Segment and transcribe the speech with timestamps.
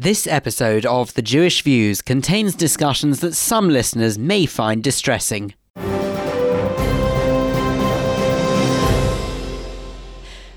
[0.00, 5.54] This episode of The Jewish Views contains discussions that some listeners may find distressing.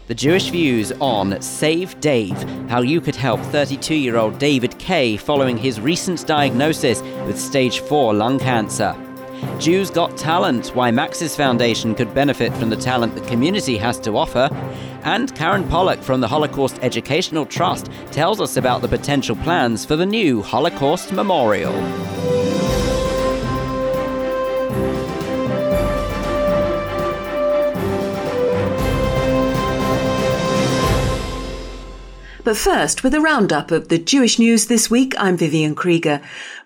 [0.06, 2.38] The Jewish Views on Save Dave,
[2.70, 7.80] how you could help 32 year old David Kay following his recent diagnosis with stage
[7.80, 8.96] 4 lung cancer.
[9.58, 14.16] Jews Got Talent, why Max's Foundation could benefit from the talent the community has to
[14.18, 14.50] offer.
[15.04, 19.96] And Karen Pollock from the Holocaust Educational Trust tells us about the potential plans for
[19.96, 21.74] the new Holocaust Memorial.
[32.44, 36.22] But first, with a roundup of the Jewish news this week, I'm Vivian Krieger.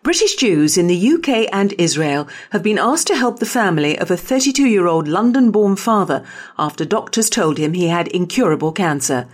[0.05, 4.12] British Jews in the UK and Israel have been asked to help the family of
[4.12, 6.23] a 32 year old London born father
[6.59, 9.27] after doctors told him he had incurable cancer.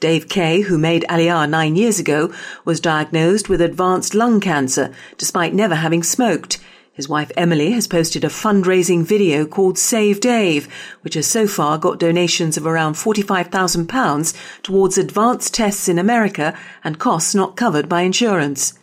[0.00, 2.34] Dave Kay, who made Aliyah nine years ago,
[2.64, 6.58] was diagnosed with advanced lung cancer despite never having smoked.
[6.92, 10.66] His wife Emily has posted a fundraising video called Save Dave,
[11.02, 16.98] which has so far got donations of around £45,000 towards advanced tests in America and
[16.98, 18.76] costs not covered by insurance.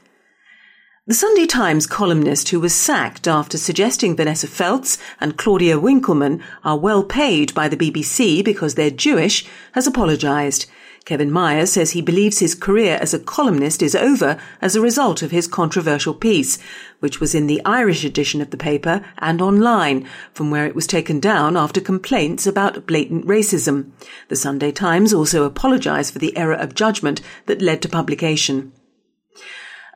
[1.06, 6.78] The Sunday Times columnist who was sacked after suggesting Vanessa Feltz and Claudia Winkleman are
[6.78, 10.66] well paid by the BBC because they're Jewish has apologised.
[11.04, 15.22] Kevin Myers says he believes his career as a columnist is over as a result
[15.22, 16.58] of his controversial piece,
[17.02, 20.88] which was in the Irish edition of the paper and online, from where it was
[20.88, 23.92] taken down after complaints about blatant racism.
[24.30, 28.72] The Sunday Times also apologised for the error of judgment that led to publication.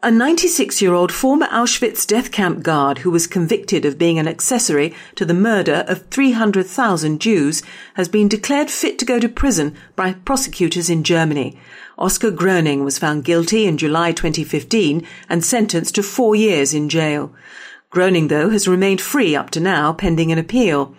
[0.07, 4.25] A 96 year old former Auschwitz death camp guard who was convicted of being an
[4.25, 7.61] accessory to the murder of 300,000 Jews
[7.95, 11.59] has been declared fit to go to prison by prosecutors in Germany.
[11.97, 17.35] Oskar Gröning was found guilty in July 2015 and sentenced to four years in jail.
[17.91, 20.95] Gröning, though, has remained free up to now pending an appeal.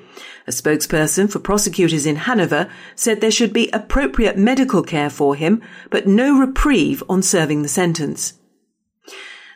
[0.47, 5.63] A spokesperson for prosecutors in Hanover said there should be appropriate medical care for him,
[5.89, 8.35] but no reprieve on serving the sentence.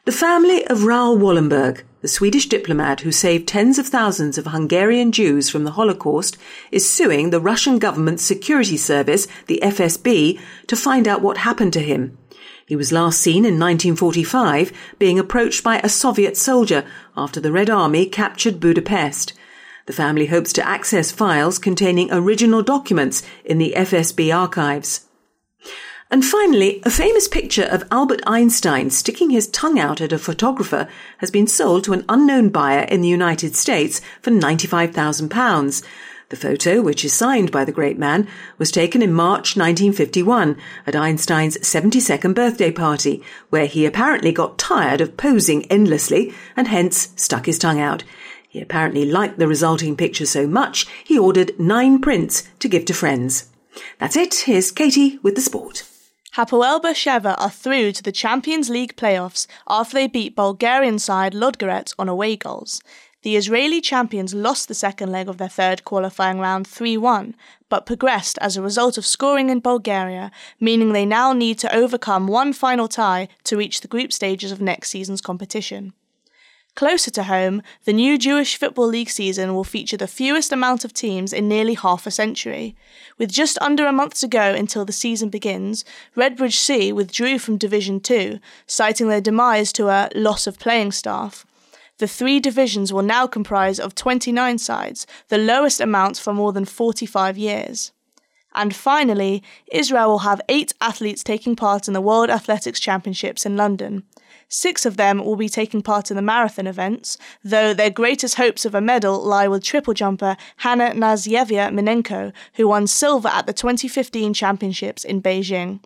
[0.05, 5.13] The family of Raoul Wallenberg, the Swedish diplomat who saved tens of thousands of Hungarian
[5.13, 6.37] Jews from the Holocaust,
[6.73, 11.81] is suing the Russian government's security service, the FSB, to find out what happened to
[11.81, 12.19] him.
[12.67, 16.85] He was last seen in 1945 being approached by a Soviet soldier
[17.17, 19.35] after the Red Army captured Budapest.
[19.87, 25.07] The family hopes to access files containing original documents in the FSB archives.
[26.13, 30.87] And finally, a famous picture of Albert Einstein sticking his tongue out at a photographer
[31.19, 35.83] has been sold to an unknown buyer in the United States for £95,000.
[36.29, 38.29] The photo, which is signed by the great man,
[38.59, 45.01] was taken in March 1951 at Einstein's 72nd birthday party, where he apparently got tired
[45.01, 48.05] of posing endlessly and hence stuck his tongue out.
[48.47, 52.93] He apparently liked the resulting picture so much, he ordered nine prints to give to
[52.93, 53.49] friends.
[53.99, 54.35] That's it.
[54.45, 55.85] Here's Katie with the sport.
[56.37, 61.93] Hapoel Beersheva are through to the Champions League playoffs after they beat Bulgarian side Ludogorets
[61.99, 62.81] on away goals.
[63.21, 67.35] The Israeli champions lost the second leg of their third qualifying round 3 1,
[67.69, 72.27] but progressed as a result of scoring in Bulgaria, meaning they now need to overcome
[72.27, 75.93] one final tie to reach the group stages of next season's competition.
[76.75, 80.95] Closer to home, the new Jewish Football League season will feature the fewest amount of
[80.95, 82.75] teams in nearly half a century.
[83.19, 85.85] With just under a month to go until the season begins,
[86.17, 91.45] Redbridge C withdrew from Division 2, citing their demise to a loss of playing staff.
[91.99, 96.65] The three divisions will now comprise of 29 sides, the lowest amount for more than
[96.65, 97.93] 45 years.
[98.55, 103.57] And finally, Israel will have eight athletes taking part in the World Athletics Championships in
[103.57, 104.05] London.
[104.55, 108.67] Six of them will be taking part in the marathon events, though their greatest hopes
[108.67, 113.55] of a medal lie with triple jumper Hannah Knyazyeva Minenko, who won silver at the
[113.55, 115.81] 2015 championships in Beijing.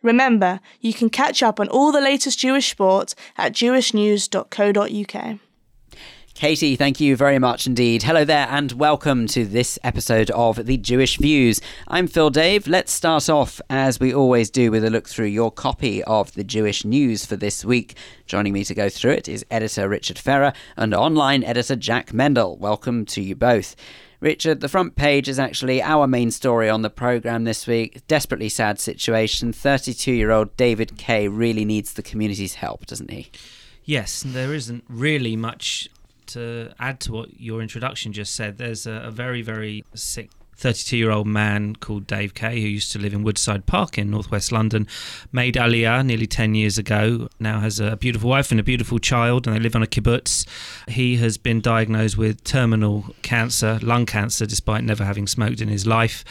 [0.00, 5.40] Remember, you can catch up on all the latest Jewish sport at jewishnews.co.uk.
[6.34, 8.02] Katie, thank you very much indeed.
[8.02, 11.60] Hello there, and welcome to this episode of The Jewish Views.
[11.86, 12.66] I'm Phil Dave.
[12.66, 16.42] Let's start off, as we always do, with a look through your copy of the
[16.42, 17.96] Jewish News for this week.
[18.26, 22.56] Joining me to go through it is editor Richard Ferrer and online editor Jack Mendel.
[22.56, 23.76] Welcome to you both.
[24.18, 28.04] Richard, the front page is actually our main story on the programme this week.
[28.08, 29.52] Desperately sad situation.
[29.52, 33.30] 32 year old David Kay really needs the community's help, doesn't he?
[33.84, 35.88] Yes, there isn't really much
[36.28, 40.96] to add to what your introduction just said, there's a, a very, very sick 32
[40.96, 44.52] year old man called Dave Kay, who used to live in Woodside Park in northwest
[44.52, 44.86] London,
[45.32, 47.28] made Aliyah nearly 10 years ago.
[47.38, 50.46] Now has a beautiful wife and a beautiful child, and they live on a kibbutz.
[50.88, 55.86] He has been diagnosed with terminal cancer, lung cancer, despite never having smoked in his
[55.86, 56.24] life.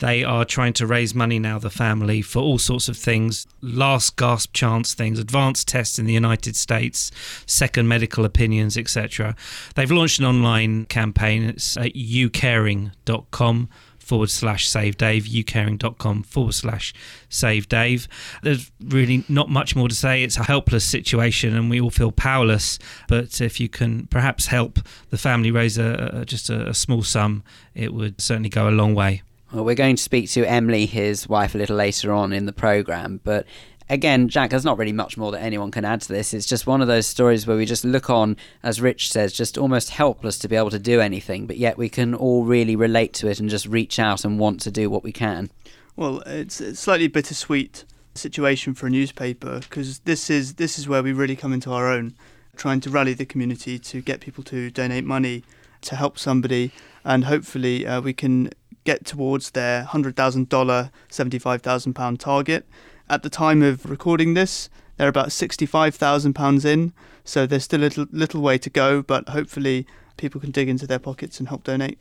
[0.00, 4.16] They are trying to raise money now, the family, for all sorts of things last
[4.16, 7.10] gasp chance things, advanced tests in the United States,
[7.46, 9.36] second medical opinions, etc.
[9.74, 11.44] They've launched an online campaign.
[11.44, 13.68] It's at youcaring.com
[13.98, 16.92] forward slash save Dave, youcaring.com forward slash
[17.28, 18.08] save Dave.
[18.42, 20.24] There's really not much more to say.
[20.24, 22.78] It's a helpless situation and we all feel powerless.
[23.06, 24.80] But if you can perhaps help
[25.10, 27.44] the family raise a, a just a, a small sum,
[27.74, 29.22] it would certainly go a long way.
[29.52, 32.52] Well, we're going to speak to Emily, his wife, a little later on in the
[32.52, 33.20] programme.
[33.24, 33.46] But
[33.88, 36.32] again, Jack, there's not really much more that anyone can add to this.
[36.32, 39.58] It's just one of those stories where we just look on, as Rich says, just
[39.58, 43.12] almost helpless to be able to do anything, but yet we can all really relate
[43.14, 45.50] to it and just reach out and want to do what we can.
[45.96, 51.02] Well, it's a slightly bittersweet situation for a newspaper because this is this is where
[51.02, 52.14] we really come into our own,
[52.56, 55.42] trying to rally the community to get people to donate money
[55.82, 56.70] to help somebody,
[57.04, 58.50] and hopefully uh, we can
[58.84, 62.66] get towards their hundred thousand dollar, seventy five thousand pound target.
[63.08, 66.92] At the time of recording this, they're about £65,000 in,
[67.24, 69.86] so there's still a little, little way to go, but hopefully
[70.18, 71.98] people can dig into their pockets and help donate.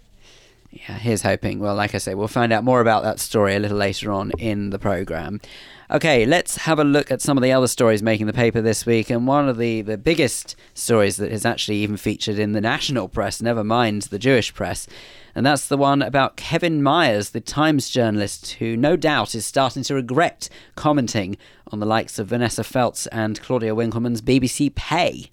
[0.72, 1.60] Yeah, here's hoping.
[1.60, 4.32] Well, like I say, we'll find out more about that story a little later on
[4.38, 5.42] in the programme.
[5.90, 8.86] Okay, let's have a look at some of the other stories making the paper this
[8.86, 9.10] week.
[9.10, 13.08] And one of the, the biggest stories that has actually even featured in the national
[13.08, 14.86] press, never mind the Jewish press,
[15.34, 19.82] and that's the one about Kevin Myers, the Times journalist, who no doubt is starting
[19.84, 21.38] to regret commenting
[21.72, 25.32] on the likes of Vanessa Feltz and Claudia Winkleman's BBC Pay.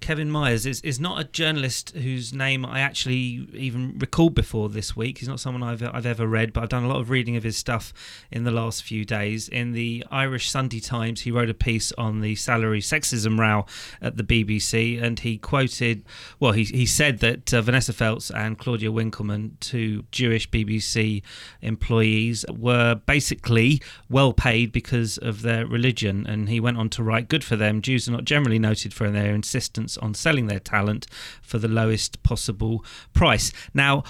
[0.00, 4.96] Kevin Myers is, is not a journalist whose name I actually even recalled before this
[4.96, 5.18] week.
[5.18, 7.42] He's not someone I've, I've ever read, but I've done a lot of reading of
[7.42, 7.92] his stuff
[8.30, 9.48] in the last few days.
[9.48, 13.66] In the Irish Sunday Times, he wrote a piece on the salary sexism row
[14.00, 16.02] at the BBC, and he quoted,
[16.38, 21.22] well, he, he said that uh, Vanessa Feltz and Claudia Winkleman, two Jewish BBC
[21.60, 26.26] employees, were basically well paid because of their religion.
[26.26, 27.82] And he went on to write, Good for them.
[27.82, 31.06] Jews are not generally noted for their insistence on selling their talent
[31.42, 33.52] for the lowest possible price.
[33.74, 34.04] Now,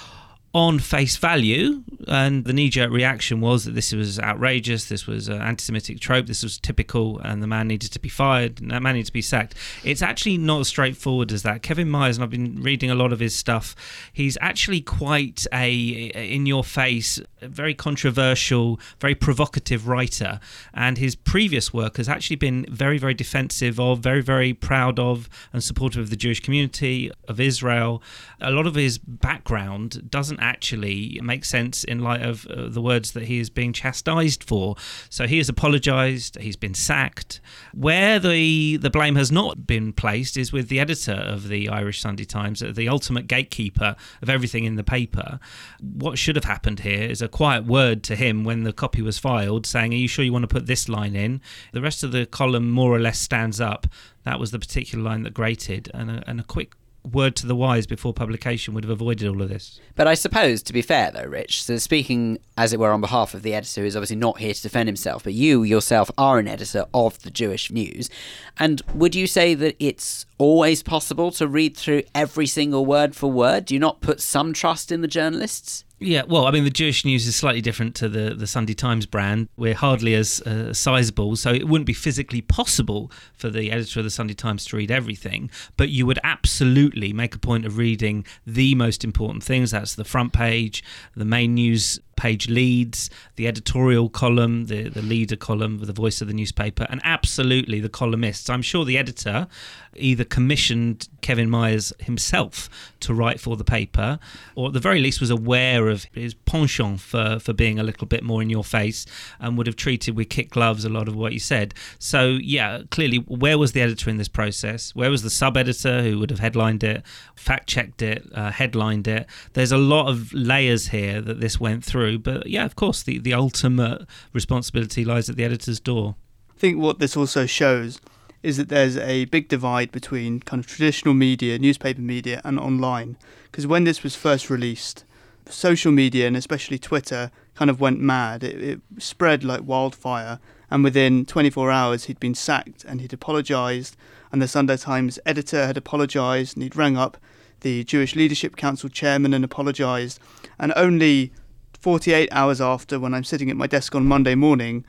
[0.52, 5.28] on face value, and the knee jerk reaction was that this was outrageous, this was
[5.28, 8.70] an anti Semitic trope, this was typical, and the man needed to be fired, and
[8.72, 9.54] that man needed to be sacked.
[9.84, 11.62] It's actually not as straightforward as that.
[11.62, 13.76] Kevin Myers, and I've been reading a lot of his stuff,
[14.12, 20.40] he's actually quite a in your face, very controversial, very provocative writer,
[20.74, 25.28] and his previous work has actually been very, very defensive of, very, very proud of,
[25.52, 28.02] and supportive of the Jewish community, of Israel.
[28.40, 33.12] A lot of his background doesn't actually make sense in light of uh, the words
[33.12, 34.76] that he is being chastised for.
[35.08, 36.38] So he has apologised.
[36.38, 37.40] He's been sacked.
[37.72, 42.00] Where the the blame has not been placed is with the editor of the Irish
[42.00, 45.38] Sunday Times, the ultimate gatekeeper of everything in the paper.
[45.80, 49.18] What should have happened here is a quiet word to him when the copy was
[49.18, 51.40] filed, saying, "Are you sure you want to put this line in?"
[51.72, 53.86] The rest of the column more or less stands up.
[54.24, 56.74] That was the particular line that grated, and a, and a quick
[57.04, 59.80] word to the wise before publication would have avoided all of this.
[59.94, 63.34] But I suppose, to be fair though, Rich, so speaking as it were on behalf
[63.34, 66.48] of the editor, who's obviously not here to defend himself, but you yourself are an
[66.48, 68.10] editor of the Jewish News,
[68.58, 73.30] and would you say that it's always possible to read through every single word for
[73.30, 73.66] word?
[73.66, 75.84] Do you not put some trust in the journalists?
[76.02, 79.04] Yeah, well, I mean, the Jewish News is slightly different to the, the Sunday Times
[79.04, 79.50] brand.
[79.58, 84.04] We're hardly as uh, sizable, so it wouldn't be physically possible for the editor of
[84.04, 85.50] the Sunday Times to read everything.
[85.76, 89.72] But you would absolutely make a point of reading the most important things.
[89.72, 90.82] That's the front page,
[91.14, 96.28] the main news page leads, the editorial column, the, the leader column, the voice of
[96.28, 98.50] the newspaper, and absolutely the columnists.
[98.50, 99.48] I'm sure the editor
[99.96, 102.68] either commissioned Kevin Myers himself
[103.00, 104.18] to write for the paper,
[104.54, 108.06] or at the very least was aware of his penchant for, for being a little
[108.06, 109.06] bit more in your face
[109.40, 111.72] and would have treated with kick gloves a lot of what he said.
[111.98, 114.94] So, yeah, clearly, where was the editor in this process?
[114.94, 117.02] Where was the sub editor who would have headlined it,
[117.34, 119.26] fact checked it, uh, headlined it?
[119.54, 122.09] There's a lot of layers here that this went through.
[122.18, 126.16] But yeah, of course, the, the ultimate responsibility lies at the editor's door.
[126.50, 128.00] I think what this also shows
[128.42, 133.16] is that there's a big divide between kind of traditional media, newspaper media, and online.
[133.44, 135.04] Because when this was first released,
[135.52, 138.44] social media and especially Twitter kind of went mad.
[138.44, 140.38] It, it spread like wildfire,
[140.70, 143.96] and within 24 hours, he'd been sacked and he'd apologised.
[144.32, 147.18] And the Sunday Times editor had apologised, and he'd rang up
[147.60, 150.20] the Jewish Leadership Council chairman and apologised.
[150.58, 151.32] And only
[151.80, 154.84] 48 hours after, when I'm sitting at my desk on Monday morning,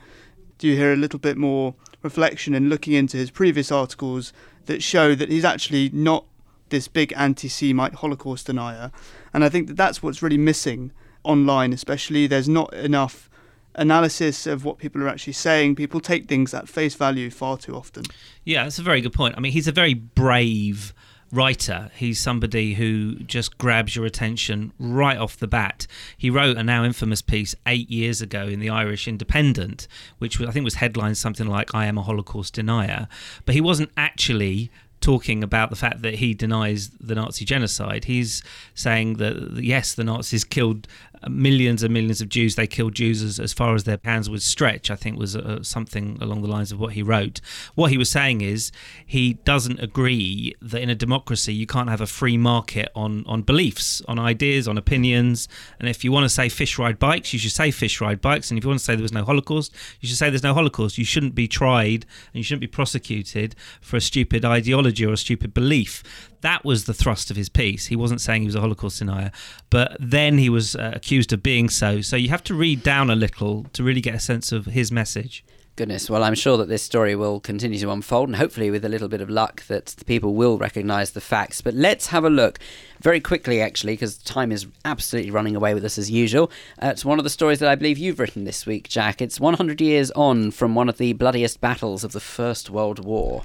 [0.58, 4.32] do you hear a little bit more reflection and looking into his previous articles
[4.66, 6.24] that show that he's actually not
[6.72, 8.90] this big anti Semite Holocaust denier.
[9.32, 10.90] And I think that that's what's really missing
[11.22, 12.26] online, especially.
[12.26, 13.30] There's not enough
[13.76, 15.76] analysis of what people are actually saying.
[15.76, 18.04] People take things at face value far too often.
[18.44, 19.34] Yeah, that's a very good point.
[19.36, 20.92] I mean, he's a very brave
[21.32, 21.90] writer.
[21.96, 25.86] He's somebody who just grabs your attention right off the bat.
[26.16, 30.50] He wrote a now infamous piece eight years ago in the Irish Independent, which I
[30.50, 33.08] think was headlined something like "I am a Holocaust denier,"
[33.46, 34.70] but he wasn't actually
[35.00, 38.04] talking about the fact that he denies the Nazi genocide.
[38.04, 38.42] He's
[38.74, 40.86] saying that yes, the Nazis killed
[41.28, 42.56] millions and millions of Jews.
[42.56, 44.90] They killed Jews as, as far as their hands would stretch.
[44.90, 47.40] I think was uh, something along the lines of what he wrote.
[47.74, 48.72] What he was saying is
[49.06, 53.42] he doesn't agree that in a democracy you can't have a free market on on
[53.42, 55.48] beliefs, on ideas, on opinions.
[55.78, 58.50] And if you want to say fish ride bikes, you should say fish ride bikes.
[58.50, 60.54] And if you want to say there was no Holocaust, you should say there's no
[60.54, 60.98] Holocaust.
[60.98, 65.16] You shouldn't be tried and you shouldn't be prosecuted for a stupid ideology or a
[65.16, 66.02] stupid belief
[66.42, 67.86] that was the thrust of his piece.
[67.86, 69.32] He wasn't saying he was a Holocaust denier,
[69.70, 72.00] but then he was uh, accused of being so.
[72.00, 74.92] So you have to read down a little to really get a sense of his
[74.92, 75.44] message.
[75.74, 78.90] Goodness, well, I'm sure that this story will continue to unfold, and hopefully, with a
[78.90, 81.62] little bit of luck, that the people will recognise the facts.
[81.62, 82.58] But let's have a look
[83.00, 86.50] very quickly, actually, because time is absolutely running away with us as usual.
[86.82, 89.22] Uh, it's one of the stories that I believe you've written this week, Jack.
[89.22, 93.44] It's 100 years on from one of the bloodiest battles of the First World War.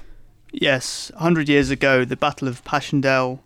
[0.50, 3.40] Yes, 100 years ago, the Battle of Passchendaele,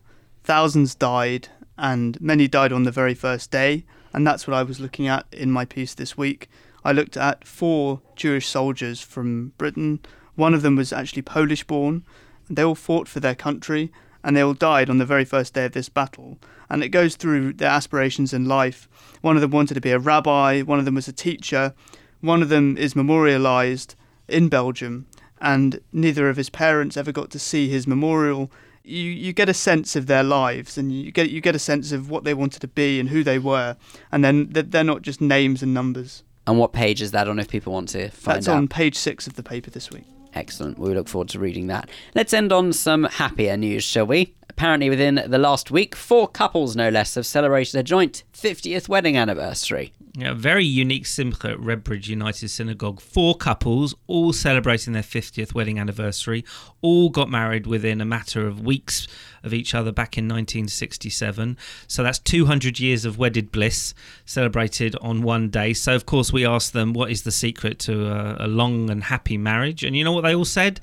[0.45, 3.85] thousands died, and many died on the very first day.
[4.13, 6.49] And that's what I was looking at in my piece this week.
[6.85, 9.99] I looked at four Jewish soldiers from Britain.
[10.37, 12.05] One of them was actually Polish born.
[12.49, 13.91] They all fought for their country,
[14.23, 16.39] and they all died on the very first day of this battle.
[16.71, 18.89] And it goes through their aspirations in life.
[19.23, 21.75] One of them wanted to be a rabbi, one of them was a teacher,
[22.21, 23.97] one of them is memorialized
[24.29, 25.07] in Belgium
[25.43, 28.51] and neither of his parents ever got to see his memorial.
[28.85, 31.93] You you get a sense of their lives, and you get you get a sense
[31.93, 33.77] of what they wanted to be and who they were,
[34.11, 36.23] and then they're not just names and numbers.
[36.47, 38.57] And what page is that on if people want to find That's out?
[38.57, 40.05] on page six of the paper this week.
[40.35, 40.79] Excellent.
[40.79, 41.89] We look forward to reading that.
[42.15, 44.35] Let's end on some happier news, shall we?
[44.53, 49.17] Apparently, within the last week, four couples, no less, have celebrated a joint 50th wedding
[49.17, 49.95] anniversary.
[50.15, 53.01] Yeah, very unique simcha at Redbridge United Synagogue.
[53.01, 56.45] Four couples, all celebrating their 50th wedding anniversary,
[56.83, 59.09] all got married within a matter of weeks
[59.43, 61.57] of each other back in 1967.
[61.87, 63.95] So that's 200 years of wedded bliss
[64.27, 65.73] celebrated on one day.
[65.73, 69.05] So, of course, we asked them what is the secret to a, a long and
[69.05, 69.83] happy marriage.
[69.83, 70.79] And you know what they all said?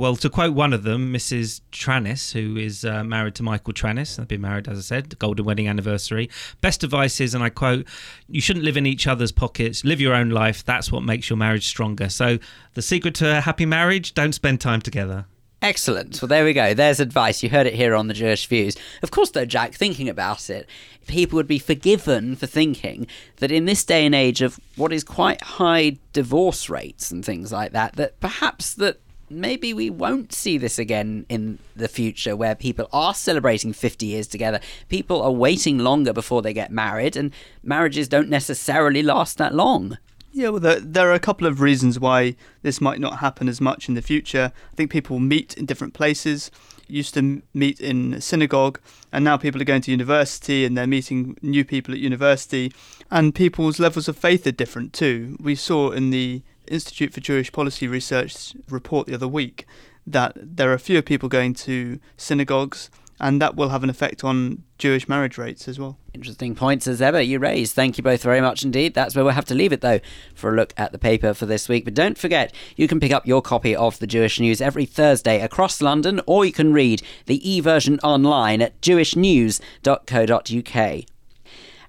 [0.00, 1.60] Well, to quote one of them, Mrs.
[1.72, 5.44] Trannis, who is uh, married to Michael Trannis, they've been married, as I said, golden
[5.44, 6.30] wedding anniversary.
[6.62, 7.86] Best advice is, and I quote,
[8.26, 10.64] you shouldn't live in each other's pockets, live your own life.
[10.64, 12.08] That's what makes your marriage stronger.
[12.08, 12.38] So,
[12.72, 15.26] the secret to a happy marriage, don't spend time together.
[15.60, 16.22] Excellent.
[16.22, 16.72] Well, there we go.
[16.72, 17.42] There's advice.
[17.42, 18.78] You heard it here on the Jewish Views.
[19.02, 20.66] Of course, though, Jack, thinking about it,
[21.08, 25.04] people would be forgiven for thinking that in this day and age of what is
[25.04, 28.98] quite high divorce rates and things like that, that perhaps that
[29.30, 34.26] maybe we won't see this again in the future where people are celebrating 50 years
[34.26, 34.60] together.
[34.88, 37.32] People are waiting longer before they get married, and
[37.62, 39.96] marriages don't necessarily last that long.
[40.32, 43.88] Yeah, well, there, are a couple of reasons why this might not happen as much
[43.88, 44.52] in the future.
[44.72, 46.50] I think people meet in different places.
[46.86, 48.80] Used to meet in synagogue,
[49.12, 52.72] and now people are going to university and they're meeting new people at university.
[53.10, 55.36] And people's levels of faith are different too.
[55.40, 59.66] We saw in the Institute for Jewish Policy Research report the other week
[60.06, 64.64] that there are fewer people going to synagogues, and that will have an effect on
[64.78, 65.98] Jewish marriage rates as well.
[66.14, 67.74] Interesting points as ever you raised.
[67.74, 68.94] Thank you both very much indeed.
[68.94, 70.00] That's where we'll have to leave it though
[70.34, 71.84] for a look at the paper for this week.
[71.84, 75.42] But don't forget, you can pick up your copy of the Jewish News every Thursday
[75.42, 81.04] across London, or you can read the e version online at jewishnews.co.uk.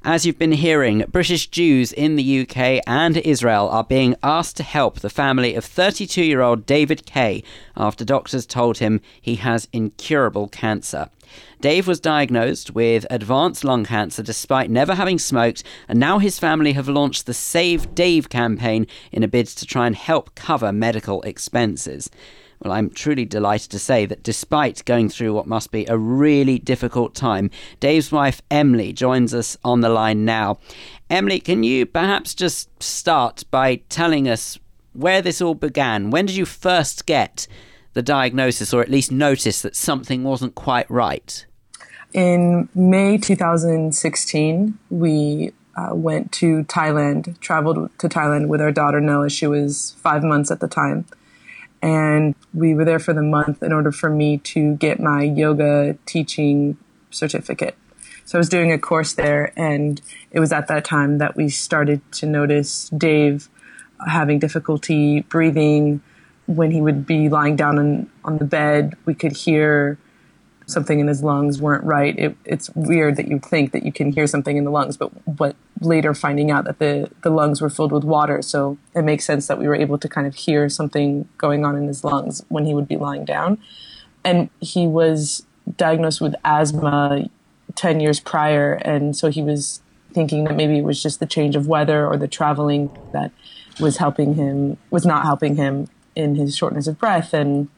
[0.04, 4.64] As you've been hearing, British Jews in the UK and Israel are being asked to
[4.64, 7.44] help the family of 32 year old David Kay
[7.78, 11.12] after doctors told him he has incurable cancer.
[11.60, 16.74] Dave was diagnosed with advanced lung cancer despite never having smoked, and now his family
[16.74, 21.22] have launched the Save Dave campaign in a bid to try and help cover medical
[21.22, 22.10] expenses.
[22.62, 26.60] Well, I'm truly delighted to say that despite going through what must be a really
[26.60, 27.50] difficult time,
[27.80, 30.60] Dave's wife Emily joins us on the line now.
[31.10, 34.60] Emily, can you perhaps just start by telling us
[34.94, 36.12] where this all began?
[36.12, 37.48] When did you first get
[37.94, 41.46] the diagnosis, or at least notice that something wasn't quite right?
[42.14, 49.30] In May 2016, we uh, went to Thailand, traveled to Thailand with our daughter Noah.
[49.30, 51.06] She was five months at the time.
[51.82, 55.98] And we were there for the month in order for me to get my yoga
[56.06, 56.78] teaching
[57.10, 57.76] certificate.
[58.26, 60.00] So I was doing a course there, and
[60.32, 63.50] it was at that time that we started to notice Dave
[64.08, 66.02] having difficulty breathing.
[66.46, 69.98] When he would be lying down on, on the bed, we could hear
[70.66, 72.18] something in his lungs weren't right.
[72.18, 75.12] It, it's weird that you think that you can hear something in the lungs, but
[75.28, 78.42] but later finding out that the, the lungs were filled with water.
[78.42, 81.76] So it makes sense that we were able to kind of hear something going on
[81.76, 83.58] in his lungs when he would be lying down.
[84.24, 85.46] And he was
[85.78, 87.30] diagnosed with asthma
[87.76, 88.74] 10 years prior.
[88.74, 89.82] And so he was
[90.14, 93.32] thinking that maybe it was just the change of weather or the traveling that
[93.80, 97.34] was helping him, was not helping him in his shortness of breath.
[97.34, 97.70] And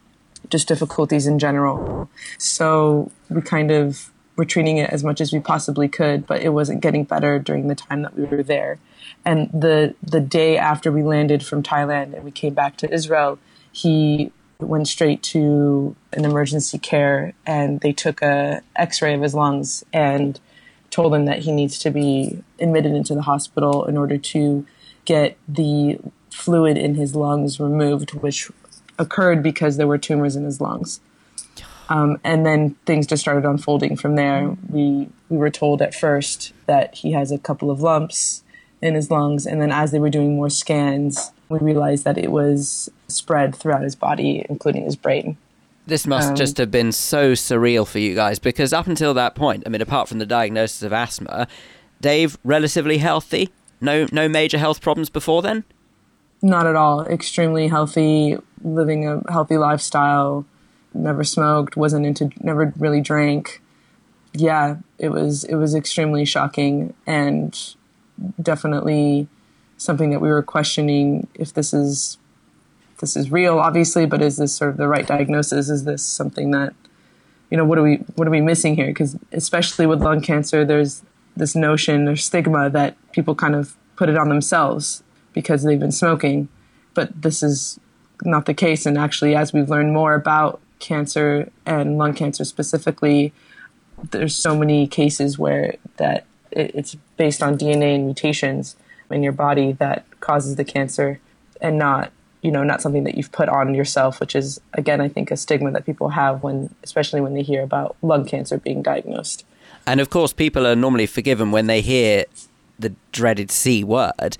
[0.50, 2.10] just difficulties in general.
[2.38, 6.50] So we kind of were treating it as much as we possibly could, but it
[6.50, 8.80] wasn't getting better during the time that we were there.
[9.26, 13.40] And the the day after we landed from Thailand and we came back to Israel,
[13.72, 19.84] he went straight to an emergency care and they took a x-ray of his lungs
[19.92, 20.40] and
[20.90, 24.66] told him that he needs to be admitted into the hospital in order to
[25.06, 28.50] get the fluid in his lungs removed which
[29.00, 31.00] occurred because there were tumors in his lungs.
[31.90, 34.56] Um, and then things just started unfolding from there.
[34.70, 38.44] We we were told at first that he has a couple of lumps
[38.82, 42.32] in his lungs, and then as they were doing more scans, we realized that it
[42.32, 45.38] was spread throughout his body, including his brain.
[45.86, 49.36] This must um, just have been so surreal for you guys because up until that
[49.36, 51.48] point, I mean, apart from the diagnosis of asthma,
[52.00, 53.50] Dave relatively healthy,
[53.82, 55.66] no no major health problems before then.
[56.42, 57.06] Not at all.
[57.06, 60.46] Extremely healthy, living a healthy lifestyle.
[60.94, 61.76] Never smoked.
[61.76, 62.32] Wasn't into.
[62.42, 63.62] Never really drank.
[64.34, 65.44] Yeah, it was.
[65.44, 67.58] It was extremely shocking and
[68.42, 69.28] definitely
[69.78, 72.18] something that we were questioning if this is
[73.00, 75.70] this is real, obviously, but is this sort of the right diagnosis?
[75.70, 76.74] Is this something that
[77.50, 78.88] you know what are we what are we missing here?
[78.88, 81.04] Because especially with lung cancer, there's
[81.36, 85.92] this notion or stigma that people kind of put it on themselves because they've been
[85.92, 86.48] smoking.
[86.94, 87.80] But this is
[88.24, 88.86] not the case.
[88.86, 93.34] And actually, as we've learned more about cancer and lung cancer specifically,
[94.12, 98.76] there's so many cases where that it's based on DNA and mutations
[99.10, 101.20] in your body that causes the cancer
[101.62, 105.08] and not you know not something that you've put on yourself which is again i
[105.08, 108.82] think a stigma that people have when especially when they hear about lung cancer being
[108.82, 109.46] diagnosed
[109.88, 112.26] and of course people are normally forgiven when they hear
[112.80, 114.38] the dreaded c word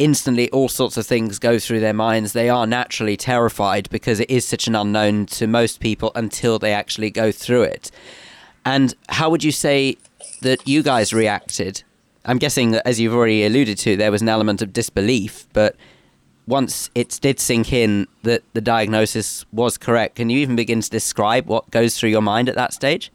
[0.00, 2.32] instantly all sorts of things go through their minds.
[2.32, 6.72] They are naturally terrified because it is such an unknown to most people until they
[6.72, 7.90] actually go through it.
[8.64, 9.98] And how would you say
[10.40, 11.82] that you guys reacted?
[12.24, 15.76] I'm guessing that, as you've already alluded to, there was an element of disbelief, but
[16.46, 20.90] once it did sink in that the diagnosis was correct, can you even begin to
[20.90, 23.12] describe what goes through your mind at that stage?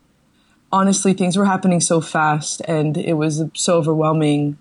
[0.71, 4.57] Honestly, things were happening so fast and it was so overwhelming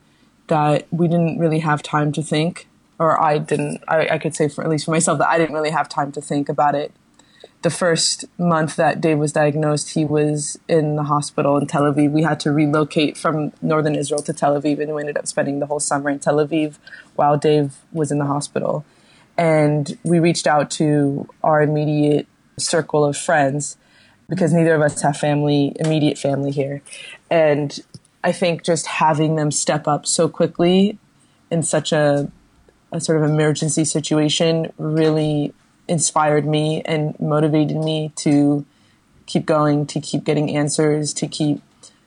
[0.49, 2.67] that we didn't really have time to think,
[2.99, 3.83] or I didn't.
[3.89, 6.13] I, I, could say, for at least for myself, that I didn't really have time
[6.13, 6.93] to think about it.
[7.63, 12.11] The first month that Dave was diagnosed, he was in the hospital in Tel Aviv.
[12.13, 15.61] We had to relocate from northern Israel to Tel Aviv, and we ended up spending
[15.61, 16.77] the whole summer in Tel Aviv
[17.15, 18.85] while Dave was in the hospital.
[19.37, 22.27] And we reached out to our immediate
[22.59, 23.77] circle of friends
[24.29, 26.83] because neither of us have family, immediate family here.
[27.31, 27.79] And
[28.25, 30.99] I think just having them step up so quickly
[31.51, 32.33] in such a,
[32.91, 35.53] a sort of emergency situation really
[35.87, 38.65] inspired me and motivated me to
[39.27, 41.61] keep going, to keep getting answers, to keep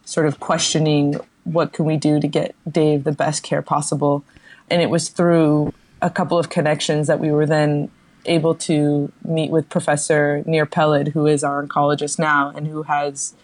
[0.06, 4.24] sort of questioning what can we do to get Dave the best care possible.
[4.72, 7.92] And it was through a couple of connections that we were then
[8.26, 13.36] able to meet with Professor Nir Peled, who is our oncologist now and who has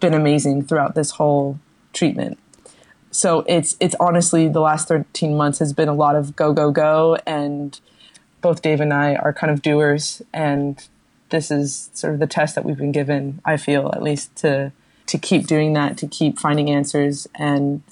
[0.00, 1.58] been amazing throughout this whole
[1.92, 2.38] treatment.
[3.10, 6.70] So it's it's honestly the last 13 months has been a lot of go go
[6.70, 7.78] go and
[8.40, 10.82] both Dave and I are kind of doers and
[11.32, 14.72] this is sort of the test that we've been given, I feel at least to
[15.06, 17.82] to keep doing that, to keep finding answers and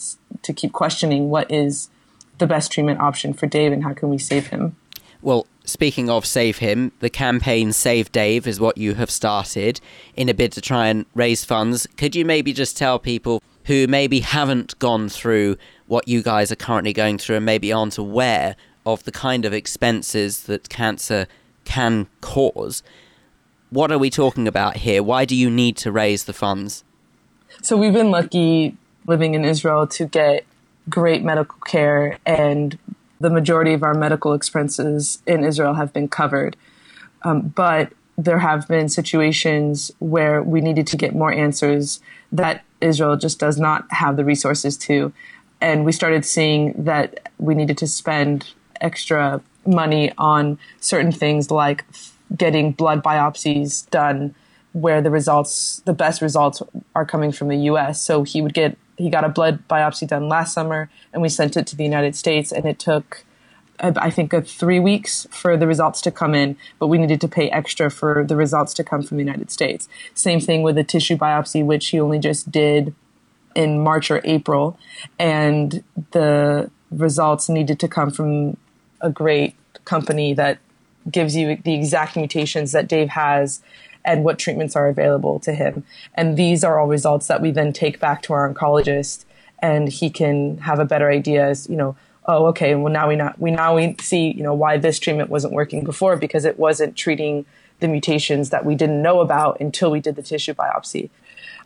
[0.42, 1.90] to keep questioning what is
[2.38, 4.76] the best treatment option for Dave and how can we save him.
[5.20, 9.80] Well, speaking of save him, the campaign Save Dave is what you have started
[10.14, 11.86] in a bid to try and raise funds.
[11.96, 15.56] Could you maybe just tell people who maybe haven't gone through
[15.86, 19.52] what you guys are currently going through and maybe aren't aware of the kind of
[19.52, 21.28] expenses that cancer
[21.64, 22.82] can cause.
[23.70, 25.04] What are we talking about here?
[25.04, 26.82] Why do you need to raise the funds?
[27.62, 30.44] So we've been lucky living in Israel to get
[30.88, 32.76] great medical care, and
[33.20, 36.56] the majority of our medical expenses in Israel have been covered.
[37.22, 37.92] Um, but
[38.24, 43.58] there have been situations where we needed to get more answers that Israel just does
[43.58, 45.12] not have the resources to.
[45.60, 51.84] And we started seeing that we needed to spend extra money on certain things like
[52.36, 54.34] getting blood biopsies done
[54.72, 56.62] where the results the best results
[56.94, 60.28] are coming from the US so he would get he got a blood biopsy done
[60.28, 63.24] last summer and we sent it to the United States and it took
[63.80, 67.28] I think uh, three weeks for the results to come in, but we needed to
[67.28, 69.88] pay extra for the results to come from the United States.
[70.14, 72.94] Same thing with the tissue biopsy, which he only just did
[73.54, 74.78] in March or April,
[75.18, 78.56] and the results needed to come from
[79.00, 80.58] a great company that
[81.10, 83.62] gives you the exact mutations that Dave has
[84.04, 85.84] and what treatments are available to him.
[86.14, 89.24] And these are all results that we then take back to our oncologist
[89.60, 93.16] and he can have a better idea as, you know, oh, okay, well now we
[93.16, 96.58] not we now we see, you know, why this treatment wasn't working before because it
[96.58, 97.46] wasn't treating
[97.80, 101.10] the mutations that we didn't know about until we did the tissue biopsy.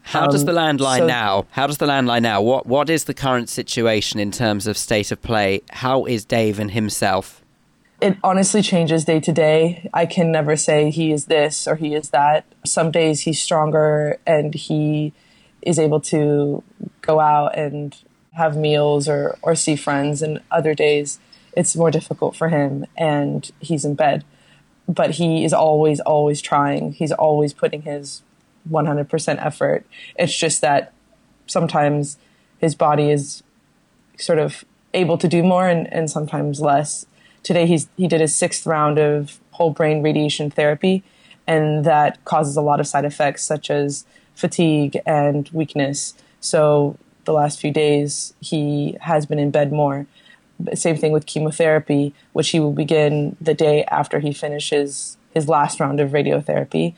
[0.02, 1.46] How um, does the land lie so, now?
[1.50, 2.40] How does the land lie now?
[2.40, 5.62] What what is the current situation in terms of state of play?
[5.70, 7.42] How is Dave and himself?
[8.00, 9.88] It honestly changes day to day.
[9.94, 12.44] I can never say he is this or he is that.
[12.66, 15.14] Some days he's stronger and he
[15.62, 16.62] is able to
[17.00, 17.96] go out and
[18.36, 21.18] have meals or, or see friends, and other days
[21.56, 24.24] it's more difficult for him and he's in bed.
[24.88, 26.92] But he is always, always trying.
[26.92, 28.22] He's always putting his
[28.70, 29.86] 100% effort.
[30.16, 30.92] It's just that
[31.46, 32.18] sometimes
[32.58, 33.42] his body is
[34.18, 37.06] sort of able to do more and, and sometimes less.
[37.42, 41.02] Today he's he did his sixth round of whole brain radiation therapy,
[41.46, 46.14] and that causes a lot of side effects such as fatigue and weakness.
[46.40, 50.06] So the last few days he has been in bed more.
[50.74, 55.80] Same thing with chemotherapy, which he will begin the day after he finishes his last
[55.80, 56.94] round of radiotherapy.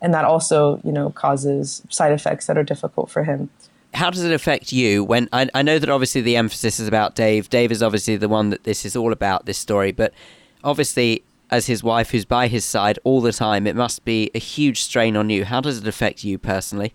[0.00, 3.50] And that also you know causes side effects that are difficult for him.
[3.94, 7.14] How does it affect you when I, I know that obviously the emphasis is about
[7.14, 7.50] dave.
[7.50, 9.92] Dave is obviously the one that this is all about this story.
[9.92, 10.14] But
[10.64, 14.38] obviously as his wife who's by his side all the time it must be a
[14.38, 15.44] huge strain on you.
[15.44, 16.94] How does it affect you personally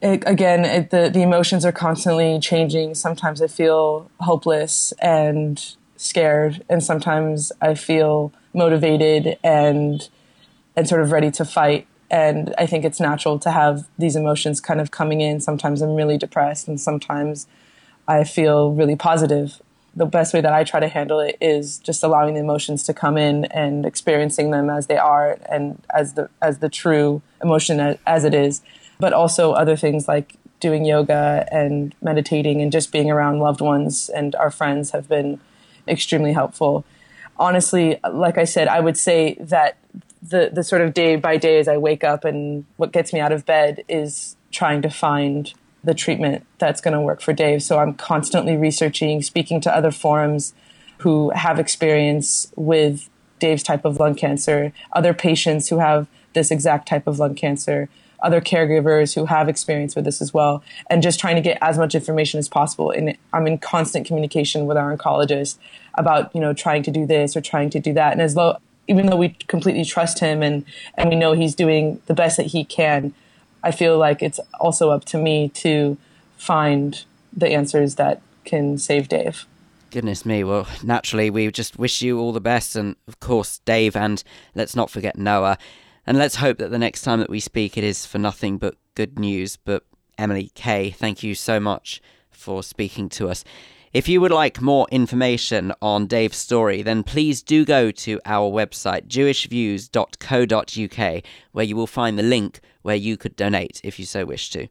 [0.00, 6.64] it, again it, the, the emotions are constantly changing sometimes i feel hopeless and scared
[6.68, 10.08] and sometimes i feel motivated and
[10.76, 11.86] and sort of ready to fight.
[12.10, 15.40] And I think it's natural to have these emotions kind of coming in.
[15.40, 17.48] Sometimes I'm really depressed, and sometimes
[18.06, 19.60] I feel really positive.
[19.96, 22.94] The best way that I try to handle it is just allowing the emotions to
[22.94, 27.98] come in and experiencing them as they are and as the as the true emotion
[28.06, 28.60] as it is.
[28.98, 34.08] But also other things like doing yoga and meditating and just being around loved ones
[34.08, 35.38] and our friends have been
[35.86, 36.84] extremely helpful.
[37.38, 39.76] Honestly, like I said, I would say that
[40.22, 43.20] the the sort of day by day as I wake up and what gets me
[43.20, 45.52] out of bed is trying to find
[45.84, 47.62] the treatment that's going to work for Dave.
[47.62, 50.52] So I'm constantly researching, speaking to other forums
[50.98, 56.88] who have experience with Dave's type of lung cancer, other patients who have this exact
[56.88, 57.88] type of lung cancer,
[58.20, 61.78] other caregivers who have experience with this as well, and just trying to get as
[61.78, 62.90] much information as possible.
[62.90, 65.58] And I'm in constant communication with our oncologist
[65.94, 68.12] about, you know, trying to do this or trying to do that.
[68.12, 72.00] And as though even though we completely trust him and, and we know he's doing
[72.06, 73.12] the best that he can,
[73.62, 75.96] I feel like it's also up to me to
[76.36, 79.46] find the answers that can save Dave.
[79.90, 80.44] Goodness me.
[80.44, 82.76] Well, naturally, we just wish you all the best.
[82.76, 84.22] And of course, Dave, and
[84.54, 85.58] let's not forget Noah.
[86.06, 88.76] And let's hope that the next time that we speak, it is for nothing but
[88.94, 89.56] good news.
[89.56, 89.82] But
[90.16, 93.42] Emily Kay, thank you so much for speaking to us.
[93.92, 98.48] If you would like more information on Dave's story, then please do go to our
[98.50, 104.26] website, jewishviews.co.uk, where you will find the link where you could donate if you so
[104.26, 104.68] wish to.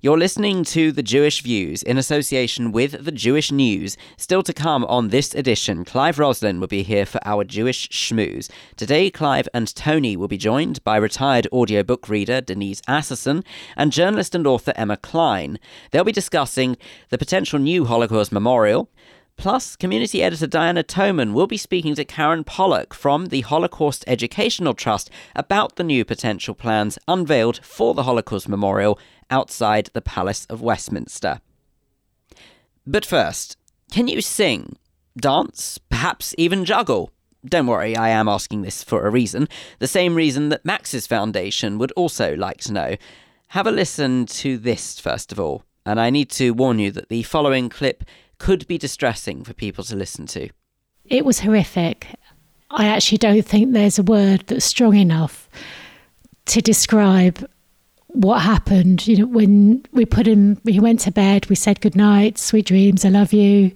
[0.00, 3.96] You're listening to The Jewish Views in association with The Jewish News.
[4.16, 8.48] Still to come on this edition, Clive Roslin will be here for our Jewish schmooze.
[8.76, 13.44] Today, Clive and Tony will be joined by retired audiobook reader Denise Asserson
[13.76, 15.58] and journalist and author Emma Klein.
[15.90, 16.76] They'll be discussing
[17.08, 18.88] the potential new Holocaust memorial,
[19.38, 24.74] Plus, community editor Diana Toman will be speaking to Karen Pollock from the Holocaust Educational
[24.74, 28.98] Trust about the new potential plans unveiled for the Holocaust Memorial
[29.30, 31.40] outside the Palace of Westminster.
[32.84, 33.56] But first,
[33.92, 34.76] can you sing,
[35.16, 37.12] dance, perhaps even juggle?
[37.46, 39.48] Don't worry, I am asking this for a reason,
[39.78, 42.96] the same reason that Max's Foundation would also like to know.
[43.48, 47.08] Have a listen to this first of all And I need to warn you that
[47.08, 48.02] the following clip
[48.38, 50.48] could be distressing for people to listen to.
[51.04, 52.06] It was horrific.
[52.70, 55.48] I actually don't think there's a word that's strong enough
[56.46, 57.48] to describe
[58.08, 59.06] what happened.
[59.06, 62.66] You know, when we put him, he went to bed, we said good night, sweet
[62.66, 63.72] dreams, I love you.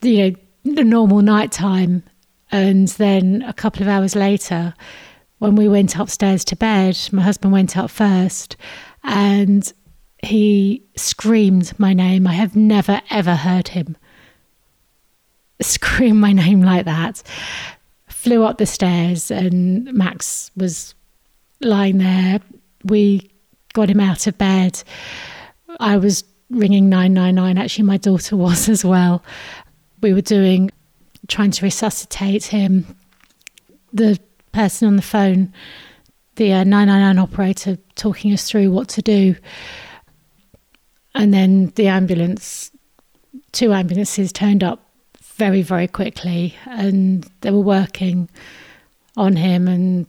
[0.00, 0.36] You know,
[0.74, 2.02] the normal night time.
[2.50, 4.74] And then a couple of hours later,
[5.38, 8.56] when we went upstairs to bed, my husband went up first
[9.02, 9.72] and
[10.22, 12.26] he screamed my name.
[12.26, 13.96] I have never, ever heard him
[15.62, 17.22] scream my name like that.
[18.08, 20.94] Flew up the stairs and Max was
[21.60, 22.40] lying there.
[22.84, 23.30] We
[23.72, 24.82] got him out of bed.
[25.80, 27.58] I was ringing 999.
[27.58, 29.24] Actually, my daughter was as well.
[30.00, 30.70] We were doing,
[31.28, 32.96] trying to resuscitate him.
[33.92, 34.18] The
[34.52, 35.52] person on the phone,
[36.36, 39.36] the uh, 999 operator, talking us through what to do.
[41.14, 42.70] And then the ambulance,
[43.52, 44.88] two ambulances turned up
[45.20, 48.28] very, very quickly and they were working
[49.16, 49.68] on him.
[49.68, 50.06] And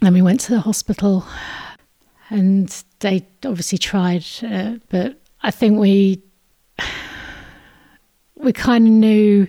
[0.00, 1.24] then we went to the hospital
[2.30, 6.22] and they obviously tried, uh, but I think we
[8.36, 9.46] we kind of knew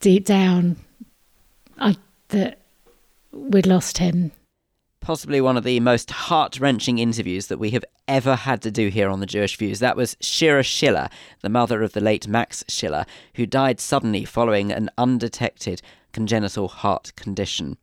[0.00, 0.76] deep down
[1.78, 1.94] uh,
[2.28, 2.58] that
[3.32, 4.30] we'd lost him.
[5.08, 8.88] Possibly one of the most heart wrenching interviews that we have ever had to do
[8.88, 9.78] here on the Jewish Views.
[9.78, 11.08] That was Shira Schiller,
[11.40, 15.80] the mother of the late Max Schiller, who died suddenly following an undetected
[16.12, 17.78] congenital heart condition.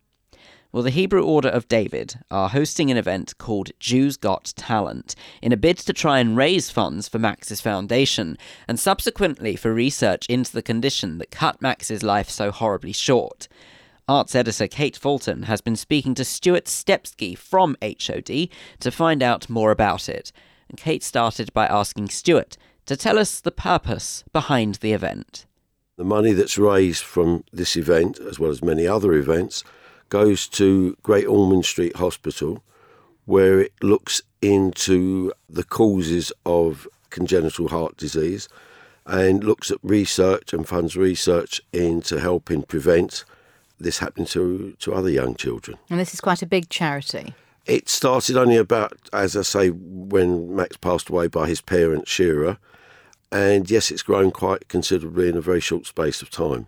[0.71, 5.51] Well, the Hebrew Order of David are hosting an event called Jews Got Talent in
[5.51, 10.51] a bid to try and raise funds for Max's foundation and subsequently for research into
[10.51, 13.47] the condition that cut Max's life so horribly short.
[14.07, 19.49] Arts editor Kate Fulton has been speaking to Stuart Stepsky from HOD to find out
[19.49, 20.31] more about it.
[20.69, 25.47] And Kate started by asking Stuart to tell us the purpose behind the event.
[25.97, 29.63] The money that's raised from this event, as well as many other events,
[30.09, 32.63] goes to Great Ormond Street Hospital,
[33.25, 38.47] where it looks into the causes of congenital heart disease
[39.07, 43.25] and looks at research and funds research into helping prevent
[43.79, 45.77] this happening to, to other young children.
[45.89, 47.33] And this is quite a big charity.
[47.65, 52.59] It started only about, as I say, when Max passed away by his parent, Shira.
[53.31, 56.67] And yes, it's grown quite considerably in a very short space of time.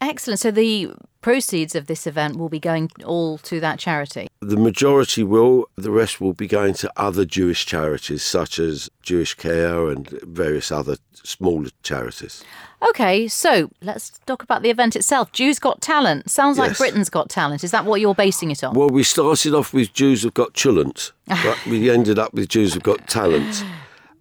[0.00, 0.40] Excellent.
[0.40, 0.92] So the
[1.26, 4.28] proceeds of this event will be going all to that charity.
[4.38, 9.34] The majority will, the rest will be going to other Jewish charities such as Jewish
[9.34, 12.44] Care and various other smaller charities.
[12.90, 15.32] Okay, so let's talk about the event itself.
[15.32, 16.30] Jews Got Talent.
[16.30, 17.64] Sounds like Britain's Got Talent.
[17.64, 18.74] Is that what you're basing it on?
[18.74, 22.74] Well, we started off with Jews have got chulent, but we ended up with Jews
[22.74, 23.64] have got talent.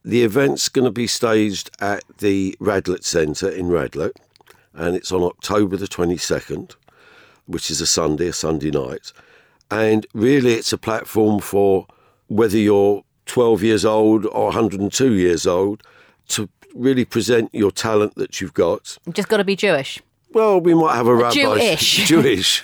[0.03, 4.13] The event's going to be staged at the Radlett Centre in Radlett,
[4.73, 6.73] and it's on October the 22nd,
[7.45, 9.11] which is a Sunday, a Sunday night.
[9.71, 11.87] And really, it's a platform for
[12.27, 15.81] whether you're 12 years old or 102 years old
[16.29, 18.97] to really present your talent that you've got.
[19.05, 20.01] You've Just got to be Jewish.
[20.33, 21.33] Well, we might have a rabbi.
[21.33, 22.05] Jewish.
[22.07, 22.63] Jewish.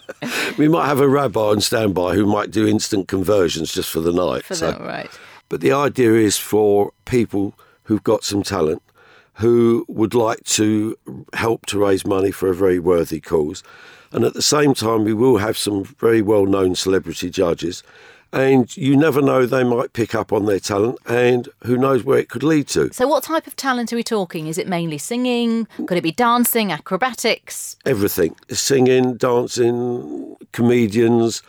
[0.58, 4.12] we might have a rabbi on standby who might do instant conversions just for the
[4.12, 4.44] night.
[4.44, 5.10] For So- that, right.
[5.48, 8.82] But the idea is for people who've got some talent
[9.34, 10.96] who would like to
[11.34, 13.62] help to raise money for a very worthy cause.
[14.12, 17.82] And at the same time, we will have some very well known celebrity judges.
[18.32, 22.18] And you never know, they might pick up on their talent, and who knows where
[22.18, 22.92] it could lead to.
[22.92, 24.48] So, what type of talent are we talking?
[24.48, 25.68] Is it mainly singing?
[25.86, 27.76] Could it be dancing, acrobatics?
[27.86, 31.42] everything singing, dancing, comedians,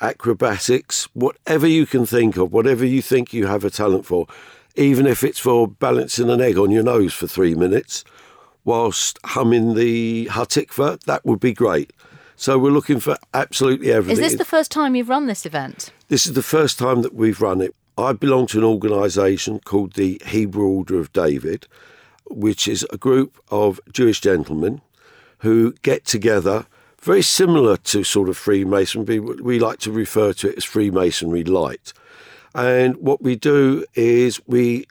[0.00, 4.26] acrobatics, whatever you can think of, whatever you think you have a talent for,
[4.74, 8.04] even if it's for balancing an egg on your nose for three minutes
[8.64, 11.92] whilst humming the Hatikva, that would be great.
[12.36, 14.24] So we're looking for absolutely everything.
[14.24, 15.92] Is this the first time you've run this event?
[16.08, 17.74] This is the first time that we've run it.
[17.96, 21.68] I belong to an organisation called the Hebrew Order of David,
[22.28, 24.80] which is a group of Jewish gentlemen
[25.38, 26.66] who get together,
[27.00, 29.20] very similar to sort of Freemasonry.
[29.20, 31.92] We like to refer to it as Freemasonry Light.
[32.54, 34.86] And what we do is we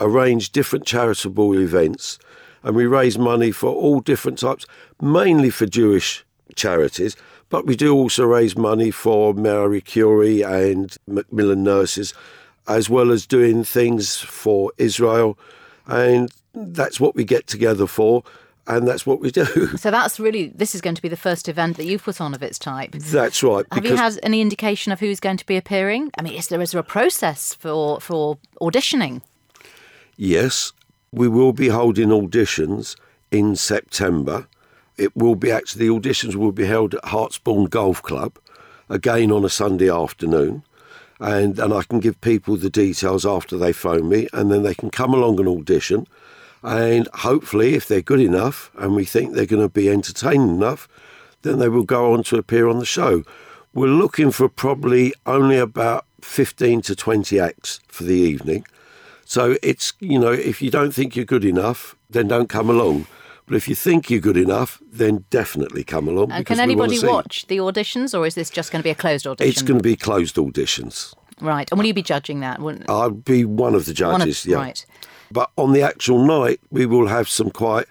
[0.00, 2.18] arrange different charitable events
[2.68, 4.66] and we raise money for all different types,
[5.00, 6.22] mainly for Jewish
[6.54, 7.16] charities,
[7.48, 12.12] but we do also raise money for Marie Curie and Macmillan nurses,
[12.68, 15.38] as well as doing things for Israel.
[15.86, 18.22] And that's what we get together for,
[18.66, 19.46] and that's what we do.
[19.78, 22.34] So, that's really, this is going to be the first event that you've put on
[22.34, 22.92] of its type.
[22.92, 23.64] That's right.
[23.72, 26.10] Have you had any indication of who's going to be appearing?
[26.18, 29.22] I mean, is there, is there a process for, for auditioning?
[30.18, 30.74] Yes,
[31.12, 32.96] we will be holding auditions
[33.30, 34.46] in September.
[34.96, 38.38] It will be actually, the auditions will be held at Hartsbourne Golf Club,
[38.88, 40.62] again on a Sunday afternoon.
[41.20, 44.74] And, and I can give people the details after they phone me, and then they
[44.74, 46.06] can come along and audition.
[46.62, 50.88] And hopefully, if they're good enough and we think they're going to be entertaining enough,
[51.42, 53.24] then they will go on to appear on the show.
[53.72, 58.64] We're looking for probably only about 15 to 20 acts for the evening.
[59.28, 63.06] So it's, you know, if you don't think you're good enough, then don't come along.
[63.46, 66.32] But if you think you're good enough, then definitely come along.
[66.32, 68.94] Uh, because can anybody watch the auditions, or is this just going to be a
[68.94, 69.50] closed audition?
[69.50, 71.12] It's going to be closed auditions.
[71.42, 71.70] right.
[71.70, 72.58] And will you be judging that?
[72.88, 74.56] I'll be one of the One of- judges, yeah.
[74.56, 74.86] Right.
[75.30, 77.86] But on the actual night, we will have some quite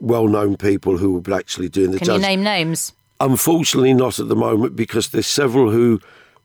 [0.00, 2.92] well-known people who will be actually doing the Can you name names?
[3.20, 5.98] Unfortunately, not at the moment because there's several who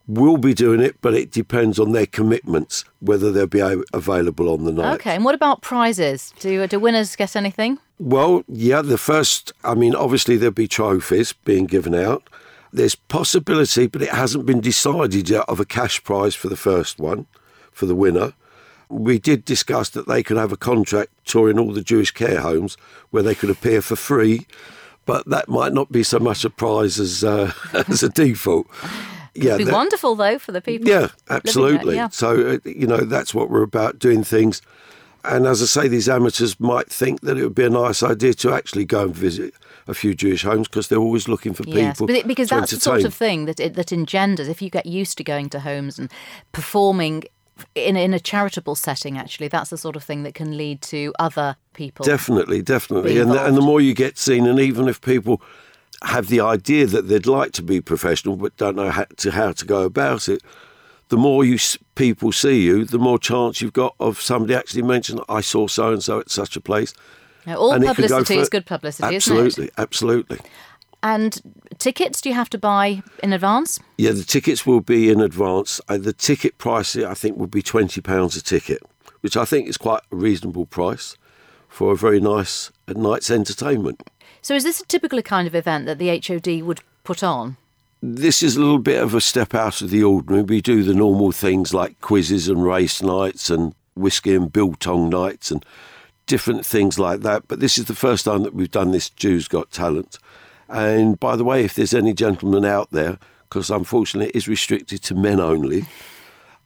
[0.10, 4.66] will be doing it, but it depends on their commitments whether they'll be available on
[4.66, 4.96] the night.
[4.96, 5.16] Okay.
[5.16, 6.34] And what about prizes?
[6.40, 7.78] Do do winners get anything?
[8.00, 12.28] Well, yeah, the first, I mean, obviously there'll be trophies being given out.
[12.74, 17.00] There's possibility, but it hasn't been decided yet, of a cash prize for the first
[17.00, 17.28] one,
[17.72, 18.34] for the winner.
[18.90, 22.78] We did discuss that they could have a contract touring all the Jewish care homes
[23.12, 24.48] where they could appear for free,
[25.06, 28.68] but that might not be so much a prize as, uh, as a default.
[29.36, 30.88] Yeah, It'd be that- wonderful though for the people.
[30.90, 31.96] yeah, living there, absolutely.
[31.96, 32.10] yeah.
[32.10, 32.30] So,
[32.66, 34.62] uh, you know, that's what we're about doing things.
[35.26, 38.34] And as I say, these amateurs might think that it would be a nice idea
[38.36, 39.54] to actually go and visit
[39.88, 42.72] a few Jewish homes because they're always looking for Yes, people but it- because that's
[42.72, 44.48] the sort of thing that it, that engenders.
[44.48, 46.10] If you get used to going to homes and
[46.54, 47.24] performing
[47.76, 51.14] in in a charitable setting, actually, that's the sort of thing that can lead to
[51.20, 52.06] other people.
[52.06, 53.18] Definitely, definitely.
[53.20, 55.42] And, the- and the more you get seen, and even if people
[56.04, 59.52] have the idea that they'd like to be professional but don't know how to, how
[59.52, 60.42] to go about it,
[61.10, 61.58] the more you
[61.96, 65.92] people see you, the more chance you've got of somebody actually mentioning, I saw so
[65.92, 66.94] and so at such a place.
[67.46, 69.74] Now, all And go publicity for- is good publicity, absolutely, isn't it?
[69.78, 70.40] Absolutely.
[71.02, 71.42] And
[71.78, 73.80] tickets, do you have to buy in advance?
[73.98, 75.80] Yeah, the tickets will be in advance.
[75.88, 78.84] The ticket price, I think, will be twenty pounds a ticket,
[79.22, 81.16] which I think is quite a reasonable price
[81.70, 84.04] for a very nice night's entertainment.
[84.42, 87.58] So, is this a typical kind of event that the HOD would put on?
[88.02, 90.44] This is a little bit of a step out of the ordinary.
[90.44, 95.52] We do the normal things like quizzes and race nights and whiskey and biltong nights
[95.52, 95.66] and
[96.26, 97.48] different things like that.
[97.50, 100.18] But this is the first time that we've done this Jews Got Talent.
[100.70, 103.18] And by the way, if there's any gentlemen out there,
[103.50, 105.86] because unfortunately it is restricted to men only,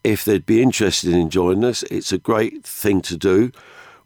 [0.04, 3.52] if they'd be interested in joining us, it's a great thing to do.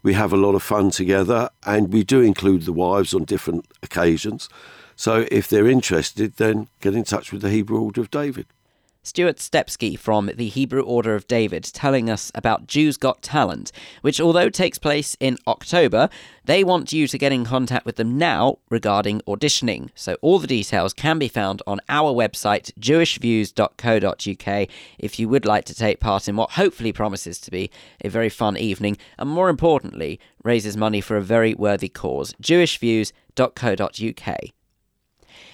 [0.02, 3.66] We have a lot of fun together and we do include the wives on different
[3.82, 4.48] occasions.
[4.96, 8.46] So if they're interested, then get in touch with the Hebrew Order of David.
[9.08, 14.20] Stuart Stepsky from the Hebrew Order of David telling us about Jews Got Talent, which,
[14.20, 16.10] although takes place in October,
[16.44, 19.88] they want you to get in contact with them now regarding auditioning.
[19.94, 24.68] So, all the details can be found on our website, jewishviews.co.uk,
[24.98, 27.70] if you would like to take part in what hopefully promises to be
[28.04, 32.34] a very fun evening and, more importantly, raises money for a very worthy cause.
[32.42, 34.57] jewishviews.co.uk.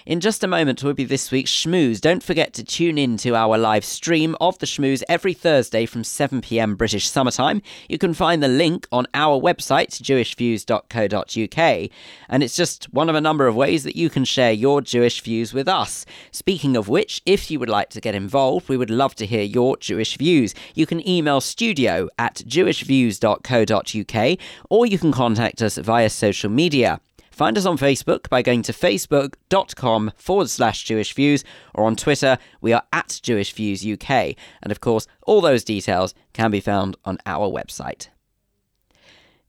[0.07, 1.99] In just a moment will be this week's Schmooze.
[1.99, 6.03] Don't forget to tune in to our live stream of the Schmooze every Thursday from
[6.03, 7.63] 7pm British summertime.
[7.89, 11.91] You can find the link on our website, jewishviews.co.uk.
[12.29, 15.23] And it's just one of a number of ways that you can share your Jewish
[15.23, 16.05] views with us.
[16.33, 19.43] Speaking of which, if you would like to get involved, we would love to hear
[19.43, 20.55] your Jewish views.
[20.75, 24.39] You can email studio at jewishviews.co.uk
[24.69, 27.01] or you can contact us via social media.
[27.35, 31.43] Find us on Facebook by going to facebook.com forward slash Jewish Views
[31.75, 34.37] or on Twitter, we are at Jewish Views UK.
[34.63, 38.07] And of course, all those details can be found on our website.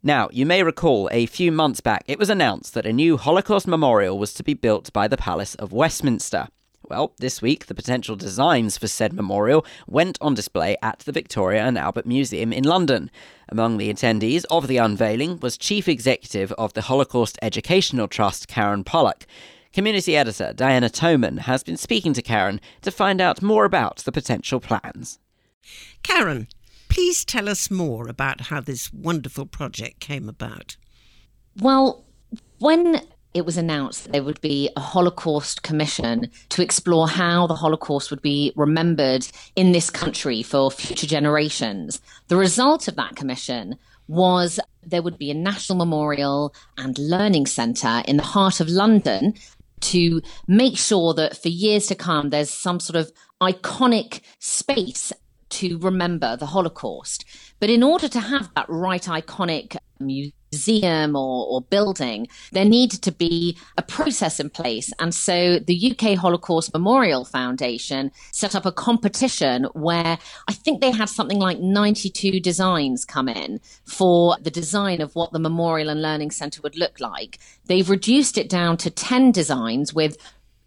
[0.01, 3.67] Now, you may recall a few months back it was announced that a new Holocaust
[3.67, 6.47] memorial was to be built by the Palace of Westminster.
[6.89, 11.63] Well, this week, the potential designs for said memorial went on display at the Victoria
[11.63, 13.09] and Albert Museum in London.
[13.49, 18.83] Among the attendees of the unveiling was Chief Executive of the Holocaust Educational Trust, Karen
[18.83, 19.25] Pollock.
[19.73, 24.11] Community editor Diana Toman has been speaking to Karen to find out more about the
[24.11, 25.19] potential plans.
[26.03, 26.47] Karen,
[26.87, 30.77] please tell us more about how this wonderful project came about.
[31.59, 32.05] Well,
[32.59, 33.01] when
[33.35, 38.09] it was announced that there would be a Holocaust Commission to explore how the Holocaust
[38.09, 39.27] would be remembered
[39.57, 41.99] in this country for future generations.
[42.29, 43.75] The result of that commission
[44.07, 49.33] was there would be a national memorial and learning centre in the heart of London
[49.81, 53.11] to make sure that for years to come there's some sort of
[53.43, 55.11] iconic space
[55.49, 57.25] to remember the Holocaust.
[57.59, 60.31] But in order to have that right iconic museum
[61.15, 64.91] or, or, building, there needed to be a process in place.
[64.99, 70.91] And so the UK Holocaust Memorial Foundation set up a competition where I think they
[70.91, 76.01] had something like 92 designs come in for the design of what the Memorial and
[76.01, 77.39] Learning Centre would look like.
[77.65, 80.17] They've reduced it down to 10 designs with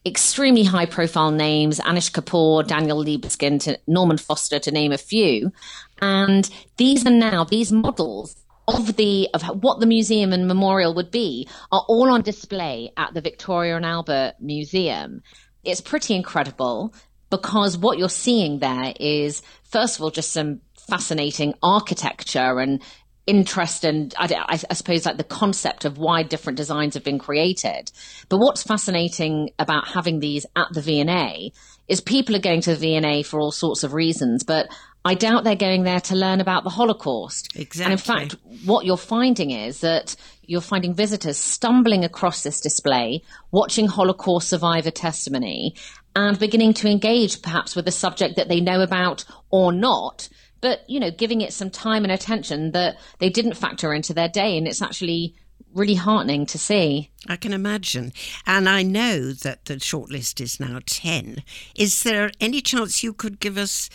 [0.06, 5.52] extremely high profile names Anish Kapoor, Daniel Libeskind, Norman Foster, to name a few.
[6.00, 8.36] And these are now, these models
[8.68, 13.14] of the of what the museum and memorial would be are all on display at
[13.14, 15.22] the Victoria and Albert Museum.
[15.64, 16.94] It's pretty incredible
[17.30, 22.82] because what you're seeing there is first of all just some fascinating architecture and
[23.26, 27.92] interest and I, I, suppose like the concept of why different designs have been created.
[28.30, 31.52] But what's fascinating about having these at the V&A
[31.88, 34.68] is people are going to the V&A for all sorts of reasons, but
[35.08, 37.56] I doubt they're going there to learn about the Holocaust.
[37.56, 37.84] Exactly.
[37.84, 43.22] And in fact, what you're finding is that you're finding visitors stumbling across this display,
[43.50, 45.74] watching Holocaust survivor testimony,
[46.14, 50.28] and beginning to engage perhaps with a subject that they know about or not
[50.60, 54.28] but you know, giving it some time and attention that they didn't factor into their
[54.28, 55.36] day, and it's actually
[55.74, 57.10] really heartening to see.
[57.28, 58.12] I can imagine.
[58.46, 61.42] And I know that the shortlist is now 10.
[61.76, 63.90] Is there any chance you could give us,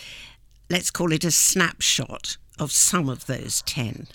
[0.74, 4.08] let's call it a snapshot of some of those 10?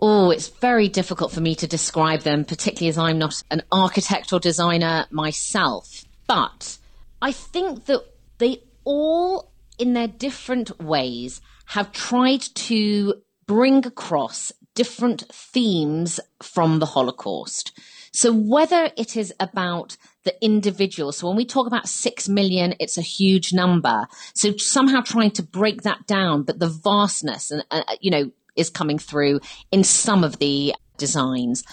[0.00, 4.32] Oh, it's very difficult for me to describe them, particularly as I'm not an architect
[4.32, 6.04] or designer myself.
[6.26, 6.78] But
[7.22, 8.00] I think that
[8.38, 13.14] they all, in their different ways, have tried to
[13.46, 17.70] bring across different themes from the Holocaust.
[18.14, 22.96] So whether it is about the individual, so when we talk about six million, it's
[22.96, 24.06] a huge number.
[24.34, 28.70] So somehow trying to break that down, but the vastness and uh, you know is
[28.70, 29.40] coming through
[29.72, 31.64] in some of the designs.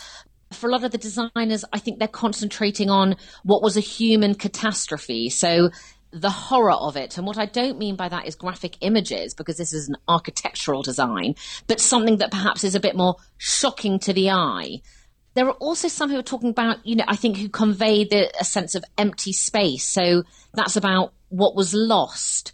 [0.51, 4.33] For a lot of the designers, I think they're concentrating on what was a human
[4.33, 5.29] catastrophe.
[5.29, 5.69] So
[6.11, 7.17] the horror of it.
[7.17, 10.81] And what I don't mean by that is graphic images, because this is an architectural
[10.81, 11.35] design,
[11.67, 14.81] but something that perhaps is a bit more shocking to the eye.
[15.33, 18.31] There are also some who are talking about, you know, I think who convey the,
[18.39, 19.85] a sense of empty space.
[19.85, 20.23] So
[20.53, 22.51] that's about what was lost.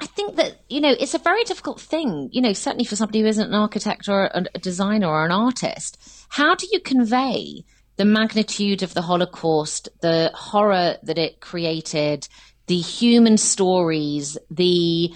[0.00, 3.20] I think that, you know, it's a very difficult thing, you know, certainly for somebody
[3.20, 5.98] who isn't an architect or a, a designer or an artist.
[6.30, 7.64] How do you convey
[7.96, 12.26] the magnitude of the Holocaust, the horror that it created,
[12.66, 15.14] the human stories, the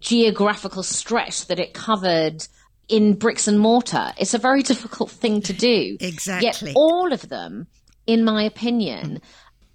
[0.00, 2.46] geographical stretch that it covered
[2.88, 4.12] in bricks and mortar.
[4.18, 5.96] It's a very difficult thing to do.
[6.00, 6.70] Exactly.
[6.70, 7.66] Yet all of them,
[8.06, 9.20] in my opinion,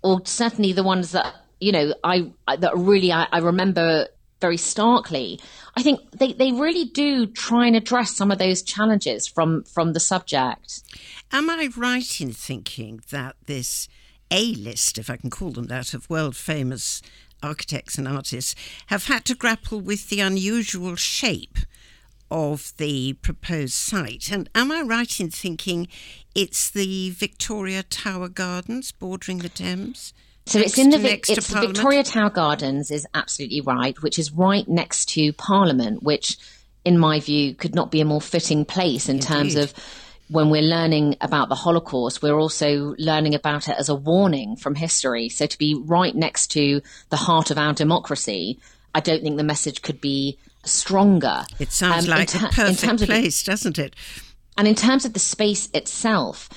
[0.03, 4.07] or certainly the ones that you know I that really I, I remember
[4.39, 5.39] very starkly.
[5.75, 9.93] I think they, they really do try and address some of those challenges from from
[9.93, 10.81] the subject.
[11.31, 13.87] Am I right in thinking that this
[14.29, 17.01] a list, if I can call them that, of world famous
[17.41, 18.55] architects and artists
[18.87, 21.59] have had to grapple with the unusual shape
[22.29, 24.31] of the proposed site.
[24.31, 25.87] And am I right in thinking
[26.35, 30.13] it's the Victoria Tower Gardens bordering the Thames?
[30.45, 34.67] So it's in the it's the Victoria Tower Gardens is absolutely right, which is right
[34.67, 36.37] next to Parliament, which
[36.85, 39.27] in my view could not be a more fitting place in Indeed.
[39.27, 39.73] terms of
[40.29, 44.75] when we're learning about the Holocaust, we're also learning about it as a warning from
[44.75, 45.29] history.
[45.29, 48.59] So to be right next to the heart of our democracy,
[48.95, 50.37] I don't think the message could be
[50.67, 51.43] stronger.
[51.59, 53.95] It sounds um, like a perfect place, the, doesn't it?
[54.57, 56.49] And in terms of the space itself,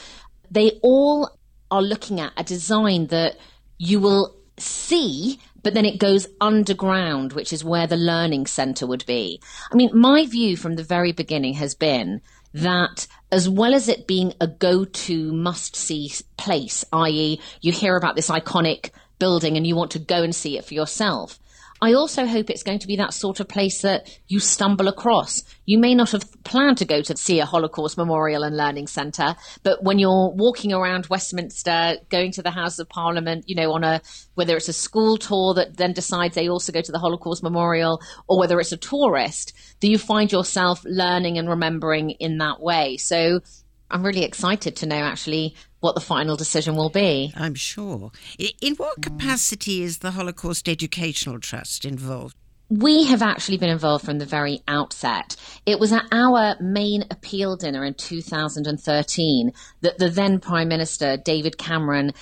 [0.50, 1.38] they all
[1.70, 3.36] are looking at a design that
[3.78, 9.04] you will see but then it goes underground, which is where the learning center would
[9.06, 9.40] be.
[9.70, 14.06] I mean, my view from the very beginning has been that as well as it
[14.06, 19.92] being a go-to must-see place, i.e., you hear about this iconic building and you want
[19.92, 21.38] to go and see it for yourself,
[21.82, 25.42] I also hope it's going to be that sort of place that you stumble across.
[25.64, 29.34] You may not have planned to go to see a Holocaust Memorial and Learning Centre,
[29.62, 33.84] but when you're walking around Westminster, going to the House of Parliament, you know, on
[33.84, 34.02] a
[34.34, 38.00] whether it's a school tour that then decides they also go to the Holocaust Memorial,
[38.28, 42.98] or whether it's a tourist, that you find yourself learning and remembering in that way.
[42.98, 43.40] So
[43.90, 47.32] I'm really excited to know actually what the final decision will be.
[47.36, 48.12] I'm sure.
[48.60, 52.36] In what capacity is the Holocaust Educational Trust involved?
[52.68, 55.34] We have actually been involved from the very outset.
[55.66, 61.58] It was at our main appeal dinner in 2013 that the then Prime Minister, David
[61.58, 62.12] Cameron,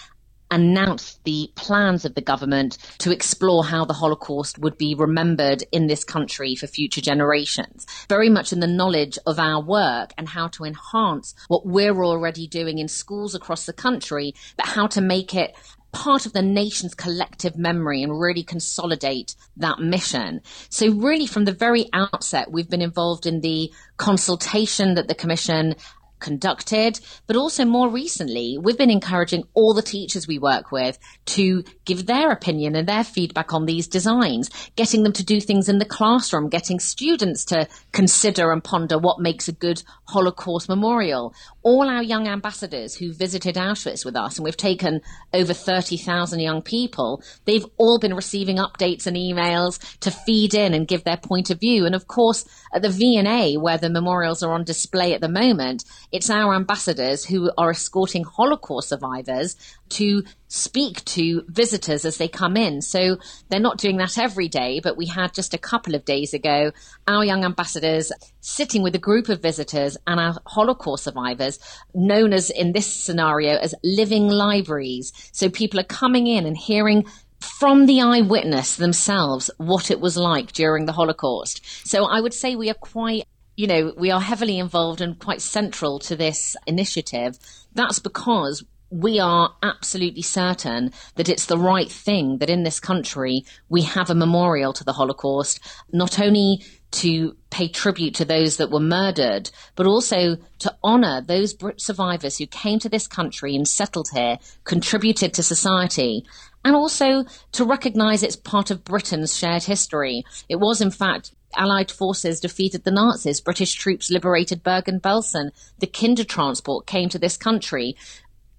[0.50, 5.86] announced the plans of the government to explore how the Holocaust would be remembered in
[5.86, 7.86] this country for future generations.
[8.08, 12.46] Very much in the knowledge of our work and how to enhance what we're already
[12.46, 15.54] doing in schools across the country, but how to make it
[15.92, 20.40] part of the nation's collective memory and really consolidate that mission.
[20.68, 25.74] So really from the very outset, we've been involved in the consultation that the Commission
[26.20, 31.64] conducted, but also more recently, we've been encouraging all the teachers we work with to
[31.84, 35.78] give their opinion and their feedback on these designs, getting them to do things in
[35.78, 41.34] the classroom, getting students to consider and ponder what makes a good Holocaust memorial.
[41.68, 45.02] All our young ambassadors who visited Auschwitz with us, and we've taken
[45.34, 50.88] over 30,000 young people, they've all been receiving updates and emails to feed in and
[50.88, 51.84] give their point of view.
[51.84, 55.84] And of course, at the V&A, where the memorials are on display at the moment,
[56.10, 59.54] it's our ambassadors who are escorting Holocaust survivors
[59.90, 62.80] to speak to visitors as they come in.
[62.80, 63.18] So
[63.48, 66.72] they're not doing that every day, but we had just a couple of days ago
[67.06, 68.10] our young ambassadors
[68.40, 71.58] sitting with a group of visitors and our Holocaust survivors,
[71.94, 75.12] known as in this scenario as living libraries.
[75.32, 77.06] So people are coming in and hearing
[77.40, 81.64] from the eyewitness themselves what it was like during the Holocaust.
[81.86, 83.24] So I would say we are quite
[83.58, 87.36] you know, we are heavily involved and quite central to this initiative.
[87.74, 93.44] That's because we are absolutely certain that it's the right thing that in this country
[93.68, 95.60] we have a memorial to the Holocaust,
[95.92, 101.52] not only to pay tribute to those that were murdered, but also to honour those
[101.52, 106.24] Brit survivors who came to this country and settled here, contributed to society,
[106.64, 110.24] and also to recognise it's part of Britain's shared history.
[110.48, 113.40] It was, in fact, Allied forces defeated the Nazis.
[113.40, 115.50] British troops liberated Bergen-Belsen.
[115.78, 117.96] The Kindertransport came to this country.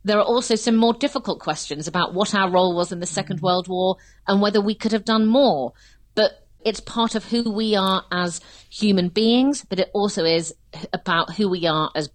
[0.04, 3.38] There are also some more difficult questions about what our role was in the Second
[3.38, 3.46] mm-hmm.
[3.46, 3.98] World War
[4.28, 5.74] and whether we could have done more.
[6.16, 10.54] But it's part of who we are as human beings, but it also is
[10.94, 12.10] about who we are as,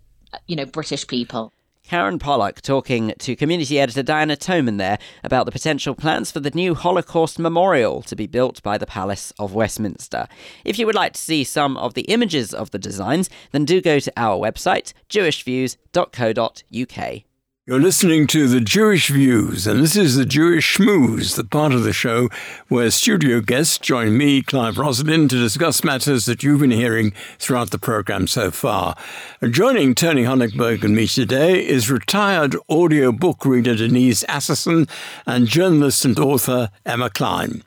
[0.47, 1.53] you know, British people.
[1.85, 6.51] Karen Pollock talking to community editor Diana Toman there about the potential plans for the
[6.51, 10.27] new Holocaust memorial to be built by the Palace of Westminster.
[10.65, 13.83] If you would like to see some of the images of the designs, then do
[13.83, 17.25] go to our website, jewishviews.co.uk.
[17.67, 21.83] You're listening to The Jewish Views, and this is the Jewish Schmooze, the part of
[21.83, 22.29] the show
[22.69, 27.71] where studio guests join me, Clive Roslin, to discuss matters that you've been hearing throughout
[27.71, 28.95] the program so far.
[29.41, 34.87] And Joining Tony Honigberg and me today is retired audio book reader Denise Asserson
[35.25, 37.63] and journalist and author Emma Klein.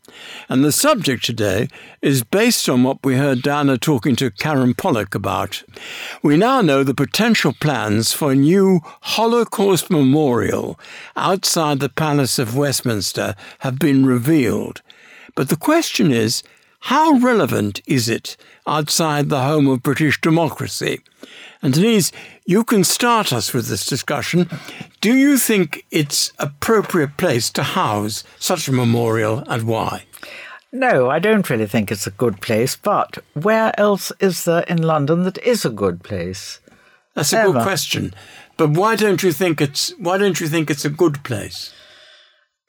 [0.50, 1.68] And the subject today
[2.02, 5.64] is based on what we heard Diana talking to Karen Pollock about.
[6.24, 10.80] We now know the potential plans for a new Holocaust memorial
[11.16, 14.82] outside the Palace of Westminster have been revealed.
[15.36, 16.44] But the question is,
[16.82, 18.38] how relevant is it
[18.68, 21.02] outside the home of British democracy?
[21.62, 22.12] And Denise,
[22.46, 24.50] you can start us with this discussion.
[25.02, 30.06] Do you think it's appropriate place to house such a memorial and why?
[30.72, 34.82] No, I don't really think it's a good place, but where else is there in
[34.84, 36.60] London that is a good place?
[37.16, 37.54] That's a Ever.
[37.54, 38.14] good question.
[38.58, 41.74] But why don't you think it's why don't you think it's a good place?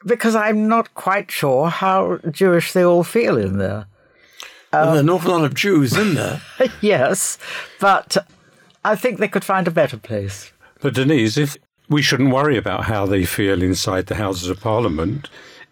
[0.07, 3.86] Because I'm not quite sure how Jewish they all feel in there.
[4.73, 6.43] Well, um, there an awful lot of Jews in there.
[6.81, 7.39] yes,
[7.81, 8.16] but
[8.85, 10.53] I think they could find a better place.
[10.81, 11.57] But Denise, if
[11.89, 15.29] we shouldn't worry about how they feel inside the Houses of Parliament,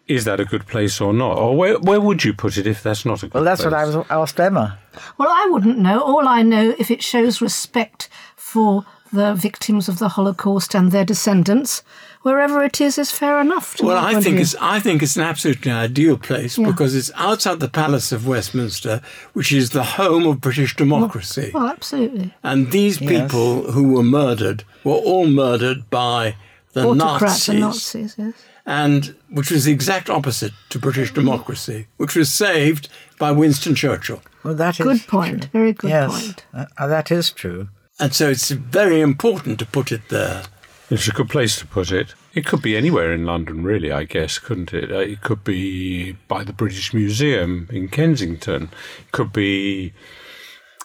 [0.09, 1.37] is that a good place or not?
[1.37, 3.73] Or where, where would you put it if that's not a good Well, that's place?
[3.73, 4.79] what I was asked Emma.
[5.19, 6.01] Well, I wouldn't know.
[6.01, 11.05] All I know, if it shows respect for the victims of the Holocaust and their
[11.05, 11.83] descendants,
[12.27, 13.81] wherever it is, is fair enough.
[13.81, 16.69] well, I think it's I think it's an absolutely ideal place yeah.
[16.69, 19.01] because it's outside the Palace of Westminster,
[19.33, 21.53] which is the home of British democracy.
[21.55, 22.35] Well, well absolutely.
[22.43, 26.35] And these people who were murdered were all murdered by
[26.73, 27.47] the Nazis.
[27.47, 28.35] The Nazis yes.
[28.67, 32.89] And which was the exact opposite to British democracy, which was saved
[33.21, 34.21] by Winston Churchill.
[34.43, 35.43] Well, that is good point.
[35.43, 35.51] True.
[35.53, 36.45] Very good yes, point.
[36.53, 37.69] Uh, that is true.
[38.01, 40.43] And so it's very important to put it there.
[40.89, 42.15] It's a good place to put it.
[42.33, 44.93] It could be anywhere in London, really, I guess, couldn't it?
[44.93, 48.71] Uh, it could be by the British Museum in Kensington.
[49.01, 49.93] It could be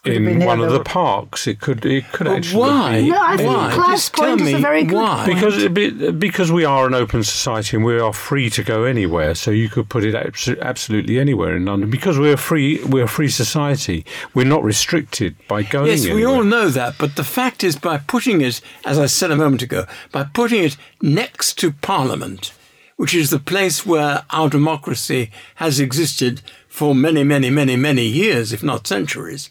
[0.03, 1.47] in one of the parks.
[1.47, 3.01] It could it could well, actually why?
[3.01, 3.71] Be, no, I think why?
[3.71, 5.25] Clive's point is a very good why?
[5.25, 5.35] point.
[5.35, 8.83] Because uh, uh, because we are an open society and we are free to go
[8.83, 9.35] anywhere.
[9.35, 12.83] So you could put it absolutely anywhere in London because we're free.
[12.83, 14.05] We're a free society.
[14.33, 15.87] We're not restricted by going.
[15.87, 16.15] Yes, anywhere.
[16.15, 16.95] we all know that.
[16.97, 20.63] But the fact is, by putting it, as I said a moment ago, by putting
[20.63, 22.53] it next to Parliament,
[22.97, 28.53] which is the place where our democracy has existed for many, many, many, many years,
[28.53, 29.49] if not centuries,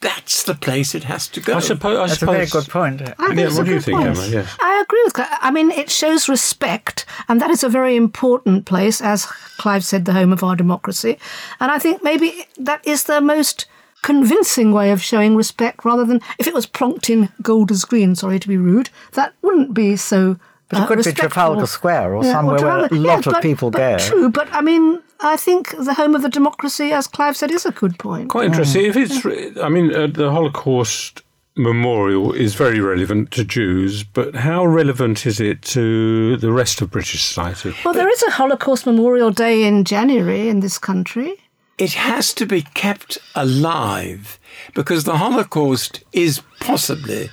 [0.00, 1.56] that's the place it has to go.
[1.56, 1.98] I suppose.
[1.98, 3.02] I That's suppose a very good point.
[3.02, 3.14] Eh?
[3.18, 4.16] I think yeah, what a do you think, point.
[4.16, 4.26] Emma?
[4.28, 4.56] Yes.
[4.60, 5.28] I agree with Clive.
[5.40, 10.04] I mean, it shows respect, and that is a very important place, as Clive said,
[10.04, 11.18] the home of our democracy.
[11.58, 13.66] And I think maybe that is the most
[14.02, 18.38] convincing way of showing respect rather than if it was plonked in Golders Green, sorry
[18.38, 20.38] to be rude, that wouldn't be so.
[20.68, 21.12] But it uh, could be.
[21.12, 23.98] Trafalgar Square or Yeah, somewhere where Trafalgar- a lot yes, of but- people but go.
[23.98, 27.64] True, but I mean, I think the home of the democracy, as Clive said, is
[27.66, 28.28] a good point.
[28.30, 28.84] Quite interesting.
[28.84, 29.24] If it's,
[29.62, 31.22] I mean, uh, the Holocaust
[31.56, 36.90] memorial is very relevant to Jews, but how relevant is it to the rest of
[36.90, 37.74] British society?
[37.84, 41.32] Well, there is a Holocaust Memorial Day in January in this country.
[41.78, 44.38] it has to be kept alive
[44.74, 47.30] because the Holocaust is possibly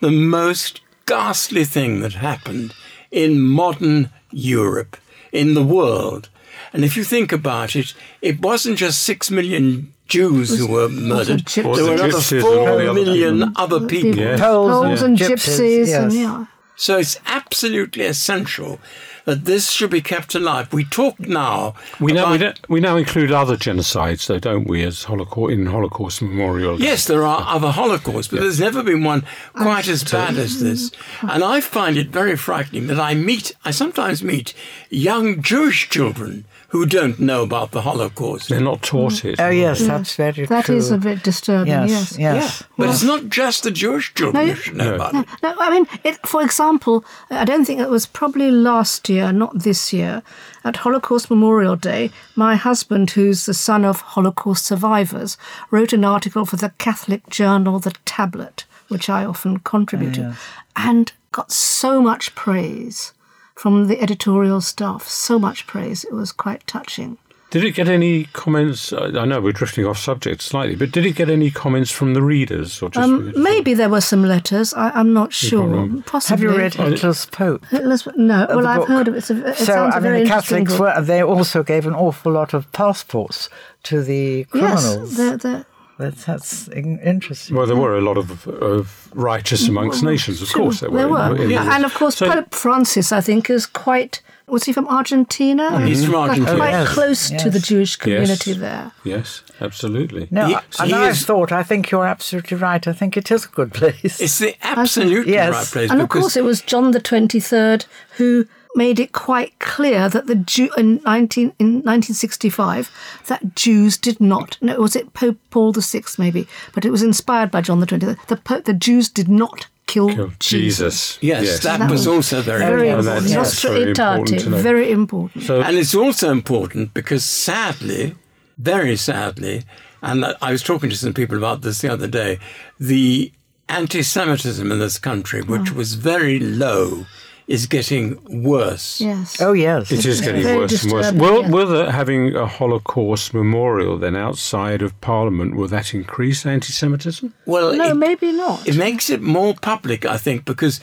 [0.00, 2.74] the most ghastly thing that happened
[3.10, 4.96] in modern Europe,
[5.32, 6.28] in the world.
[6.72, 11.46] And if you think about it, it wasn't just six million Jews who were murdered.
[11.46, 13.52] There were another Gypsies and all four the other people.
[13.56, 14.20] other people.
[14.20, 14.40] Yes.
[14.40, 16.46] Poles, Poles and gypsies, and yeah.
[16.76, 18.80] So it's absolutely essential
[19.24, 20.72] that this should be kept alive.
[20.72, 21.74] We talk now.
[22.00, 25.52] We now, we, about- now, we now include other genocides, though, don't we, as Holocaust
[25.52, 26.76] in Holocaust Memorial?
[26.76, 26.84] Day?
[26.84, 30.90] Yes, there are other Holocausts, but there's never been one quite as bad as this.
[31.22, 34.54] And I find it very frightening that I meet, I sometimes meet
[34.90, 36.44] young Jewish children
[36.74, 38.48] who don't know about the Holocaust.
[38.48, 39.38] They're not taught it.
[39.38, 40.74] Oh yes, that's very That true.
[40.74, 42.18] is a bit disturbing, yes, yes.
[42.18, 42.62] yes.
[42.76, 45.28] But it's not just the Jewish children No, who should know about it.
[45.40, 49.56] No, I mean, it, for example, I don't think it was probably last year, not
[49.60, 50.24] this year,
[50.64, 55.36] at Holocaust Memorial Day, my husband, who's the son of Holocaust survivors,
[55.70, 60.36] wrote an article for the Catholic journal The Tablet, which I often contribute to,
[60.74, 63.12] and got so much praise
[63.54, 66.04] from the editorial staff, so much praise.
[66.04, 67.18] It was quite touching.
[67.50, 68.92] Did it get any comments?
[68.92, 72.14] I I know we're drifting off subject slightly, but did it get any comments from
[72.14, 72.82] the readers?
[72.82, 74.74] Or just Um, maybe there were some letters.
[74.74, 76.02] I, I'm not can't sure.
[76.04, 76.46] Possibly.
[76.46, 77.64] Have you read Hitler's Pope?
[77.66, 78.42] Hitler's, no.
[78.42, 78.88] Uh, well, I've book?
[78.88, 79.18] heard of it.
[79.18, 80.80] It's a, it so sounds I a mean, very the Catholics book.
[80.96, 81.00] were.
[81.02, 83.48] They also gave an awful lot of passports
[83.84, 85.16] to the criminals.
[85.16, 85.66] Yes, the, the,
[85.98, 87.54] That's, that's interesting.
[87.56, 90.06] Well, there were a lot of, of righteous amongst mm.
[90.06, 90.80] nations, of course.
[90.80, 91.30] There, there were.
[91.30, 91.36] were.
[91.42, 94.20] in the- And of course, So- Pope Francis, I think, is quite.
[94.46, 95.70] Was he from Argentina?
[95.70, 95.86] Mm.
[95.88, 96.56] He's from Quite- Argentina.
[96.56, 97.60] Quite, Yes, close to the.
[97.60, 98.60] Jewish community Yes.
[98.60, 98.92] there.
[99.04, 100.28] Yes, absolutely.
[100.30, 102.86] No, He- I- and he I is- thought, I think you're absolutely right.
[102.86, 104.20] I think it is a good place.
[104.20, 105.52] It's the absolutely Yes.
[105.52, 105.90] right place.
[105.90, 107.86] And of course, it was John the 23rd
[108.16, 112.90] who made it quite clear that the Jew in 19 in 1965
[113.28, 114.58] that Jews did not.
[114.60, 116.46] No, was it Pope Paul VI maybe?
[116.74, 118.26] But it was inspired by John the 23rd.
[118.26, 121.18] The Pope, the Jews did not kill, Kill Jesus.
[121.18, 121.18] Jesus.
[121.22, 123.26] Yes, that, That was was also very, Very important.
[123.28, 123.64] that's- important.
[123.70, 124.56] very important to know.
[124.56, 125.44] Aetate, very important.
[125.44, 128.14] So, And it's also important because sadly,
[128.58, 129.64] very sadly,
[130.02, 132.38] and I was talking to some people about this the other day,
[132.80, 133.30] the
[133.68, 135.74] anti Semitism in this country, which Oh.
[135.74, 137.06] was very low,
[137.46, 139.00] is getting worse.
[139.00, 139.40] Yes.
[139.40, 139.92] oh, yes.
[139.92, 141.10] it is getting very worse and worse.
[141.10, 141.50] disturbing, Well, yeah.
[141.50, 147.34] were there having a Holocaust memorial then outside of Parliament, will that increase anti Semitism?
[147.46, 148.66] Well, No, it, maybe not.
[148.66, 150.80] it makes it more public, I think, because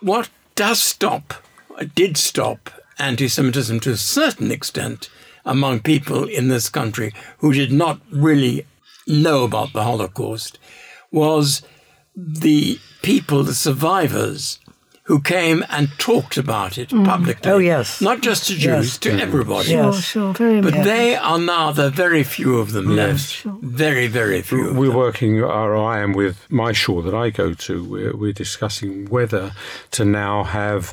[0.00, 1.34] what does stop,
[1.94, 5.10] did stop anti Semitism to a certain extent
[5.44, 8.66] among people in this country who did not really
[9.06, 10.58] know about the Holocaust
[11.10, 11.62] was
[12.14, 14.58] the people, the survivors,
[15.08, 17.02] who came and talked about it mm.
[17.02, 17.50] publicly.
[17.50, 18.02] Oh, yes.
[18.02, 18.98] Not just to Jews, Yes.
[18.98, 19.68] to everybody.
[19.68, 20.04] Sure, Yes.
[20.04, 20.84] sure, very But important.
[20.84, 23.42] they are now, there are very few of them left.
[23.62, 24.74] Very, very few.
[24.74, 24.96] We're them.
[24.96, 29.52] working, or I am with my shore that I go to, we're, we're discussing whether
[29.92, 30.92] to now have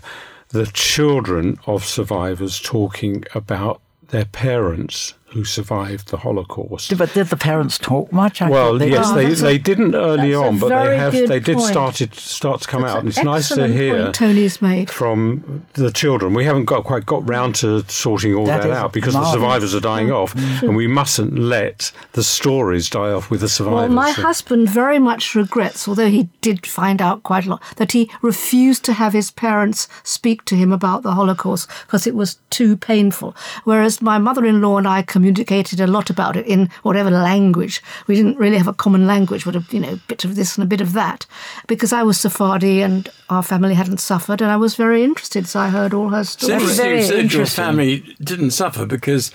[0.50, 6.98] the children of survivors talking about their parents who survived the Holocaust.
[6.98, 8.42] But did the parents talk much?
[8.42, 9.18] I Well, they yes, did.
[9.18, 11.72] they, a- they didn't early that's on, but they have they did point.
[11.72, 13.00] start start to come That's out.
[13.02, 14.90] And it's nice to hear Tony's made.
[14.90, 16.34] from the children.
[16.34, 19.30] We haven't got quite got round to sorting all That that, is out because the
[19.30, 20.68] survivors are dying off, mm-hmm.
[20.68, 23.90] and we mustn't let the stories die off with the survivors.
[23.90, 27.62] Well, my So- husband very much regrets, although he did find out quite a lot,
[27.76, 32.16] that he refused to have his parents speak to him about the Holocaust because it
[32.16, 33.36] was too painful.
[33.66, 37.82] Whereas my mother in law and I communicated a lot about it in whatever language.
[38.08, 40.64] We didn't really have a common language, but a you know, bit of this and
[40.64, 41.26] a bit of that.
[41.68, 45.60] Because I was Sephardi and our family hadn't suffered, and I was very interested, so
[45.60, 46.62] I heard all her stories.
[46.62, 49.32] interesting very you said your family didn't suffer because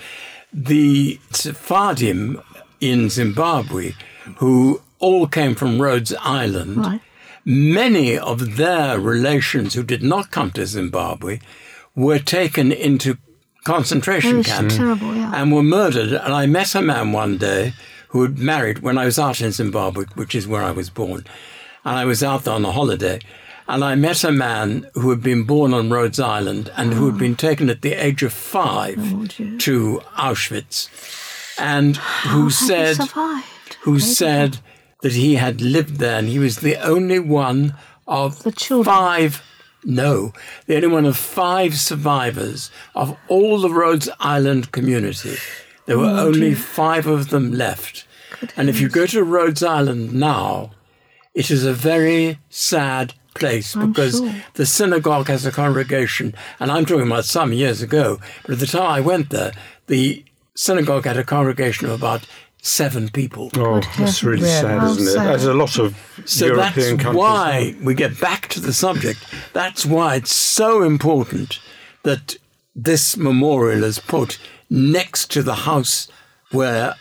[0.53, 2.41] the Sephardim
[2.79, 3.93] in Zimbabwe,
[4.37, 7.01] who all came from Rhodes Island, Right.
[7.43, 11.39] many of their relations who did not come to Zimbabwe
[11.95, 13.17] were taken into
[13.63, 15.31] concentration Oh, camps terrible, yeah.
[15.33, 16.13] and were murdered.
[16.13, 17.73] And I met a man one day
[18.09, 21.25] who had married when I was out in Zimbabwe, which is where I was born.
[21.85, 23.19] And I was out there on a holiday.
[23.67, 27.17] And I met a man who had been born on Rhodes Island and who had
[27.17, 29.25] been taken at the age of five oh,
[29.59, 30.89] to Auschwitz
[31.57, 32.97] and who oh, said
[33.83, 34.57] who said
[35.01, 37.75] that he had lived there and he was the only one
[38.07, 38.93] of the children.
[38.93, 39.41] five
[39.83, 40.33] no.
[40.67, 45.37] The only one of five survivors of all the Rhodes Island community.
[45.85, 46.55] There were Oh, only dear.
[46.55, 48.05] five of them left.
[48.55, 50.71] And if you go to Rhodes Island now
[51.33, 54.33] it is a very sad place I'm because sure.
[54.55, 58.67] the synagogue has a congregation, and I'm talking about some years ago, but at the
[58.67, 59.53] time I went there,
[59.87, 60.25] the
[60.55, 62.27] synagogue had a congregation of about
[62.61, 63.49] seven people.
[63.57, 65.23] Oh, that's really sad, isn't it?
[65.25, 65.95] There's a lot of
[66.25, 66.61] So European
[66.97, 67.15] that's countries.
[67.15, 69.19] why we get back to the subject.
[69.53, 71.59] That's why it's so important
[72.03, 72.37] that
[72.75, 74.37] this memorial is put
[74.69, 76.07] next to the house
[76.51, 76.95] where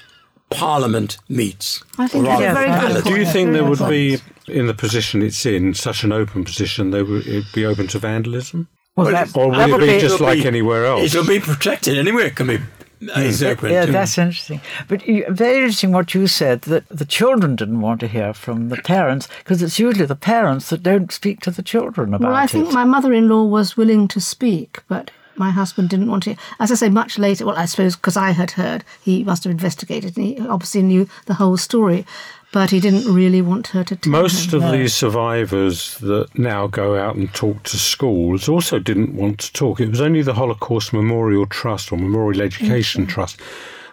[0.51, 1.83] Parliament meets.
[1.99, 3.05] I think Or it's very good.
[3.05, 6.45] Do you think Very there would be, in the position it's in, such an open
[6.45, 8.67] position, they would it'd be open to vandalism?
[8.97, 11.05] Well, that- or that would would it be be- just like be- anywhere else?
[11.05, 12.27] It'll be protected anywhere.
[12.27, 12.59] It can be.
[13.01, 13.73] It's open.
[13.73, 14.61] Yeah, to- that's interesting.
[14.89, 18.69] But you, very interesting what you said that the children didn't want to hear from
[18.69, 22.29] the parents because it's usually the parents that don't speak to the children about it.
[22.29, 22.51] Well, I it.
[22.51, 26.37] think my mother-in-law was willing to speak, but my husband didn't want to.
[26.59, 27.47] As I say, much later.
[27.47, 31.09] Well, I suppose because I had heard, he must have investigated, and he obviously knew
[31.27, 32.05] the whole story,
[32.53, 34.63] but he didn't really want her to tell Most him.
[34.63, 39.53] of these survivors that now go out and talk to schools also didn't want to
[39.53, 39.81] talk.
[39.81, 43.41] It was only the Holocaust Memorial Trust or Memorial Education Trust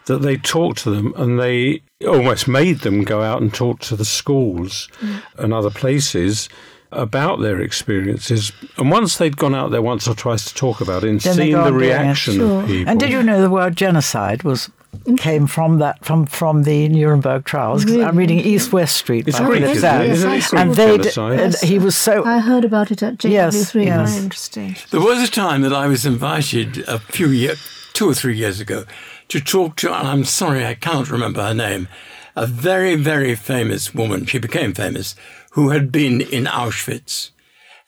[0.05, 3.95] that they talked to them and they almost made them go out and talk to
[3.95, 5.22] the schools mm.
[5.38, 6.49] and other places
[6.91, 8.51] about their experiences.
[8.78, 11.36] And once they'd gone out there once or twice to talk about it and Then
[11.36, 11.88] seen the on doing it.
[11.88, 12.89] reaction of people.
[12.89, 14.72] And did you know the word genocide was
[15.17, 17.85] came from that from from the Nuremberg trials?
[17.85, 19.27] 'Cause I'm reading East West Street.
[19.27, 19.91] It's by Greek, Philip isn't it?
[20.01, 20.17] Sands.
[20.19, 21.69] Isn't it Yes, and they genocide?
[21.69, 23.31] he was so I heard about it at JW3.
[23.31, 24.11] Yes, yes.
[24.11, 24.75] Very interesting.
[24.91, 27.59] There was a time that I was invited a few years,
[27.93, 28.85] two or three years ago,
[29.29, 31.88] to talk to, and I'm sorry, I can't remember her name,
[32.35, 34.25] a very, very famous woman.
[34.25, 35.15] She became famous,
[35.51, 37.31] who had been in Auschwitz.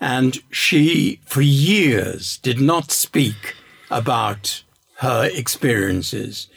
[0.02, 3.56] And she, for years, did not speak
[3.92, 4.64] about
[5.00, 6.48] her experiences.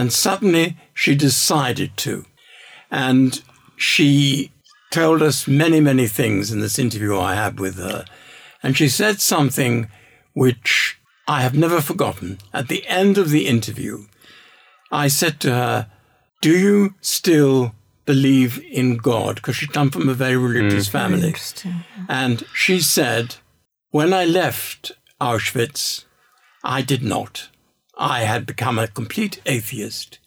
[0.00, 2.24] And suddenly she decided to.
[2.90, 3.42] And
[3.76, 4.50] she
[4.90, 8.06] told us many, many things in this interview I had with her.
[8.62, 9.90] And she said something
[10.32, 10.98] which
[11.28, 12.38] I have never forgotten.
[12.54, 14.06] At the end of the interview,
[14.90, 15.90] I said to her,
[16.40, 17.74] Do you still
[18.06, 19.34] believe in God?
[19.34, 20.92] Because she'd come from a very religious mm.
[20.92, 21.28] family.
[21.28, 21.84] Interesting.
[22.08, 23.34] And she said,
[23.90, 26.06] When I left Auschwitz,
[26.64, 27.49] I did not.
[28.00, 30.18] I had become a complete atheist.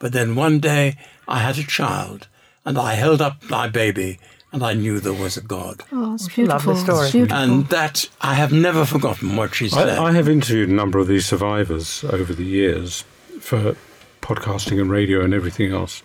[0.00, 0.96] But then one day
[1.28, 2.26] I had a child,
[2.64, 4.18] and I held up my baby,
[4.52, 5.84] and I knew there was a God.
[5.92, 6.76] Oh, it's Lovely beautiful.
[6.76, 7.10] story.
[7.12, 7.36] Beautiful.
[7.36, 9.88] And that I have never forgotten what she said.
[9.90, 13.04] I, I have interviewed a number of these survivors over the years
[13.38, 13.76] for
[14.22, 16.02] podcasting and radio and everything else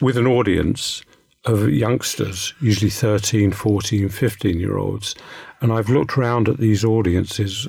[0.00, 1.02] with an audience
[1.44, 5.14] of youngsters, usually 13, 14, 15 year olds.
[5.60, 7.68] And I've looked around at these audiences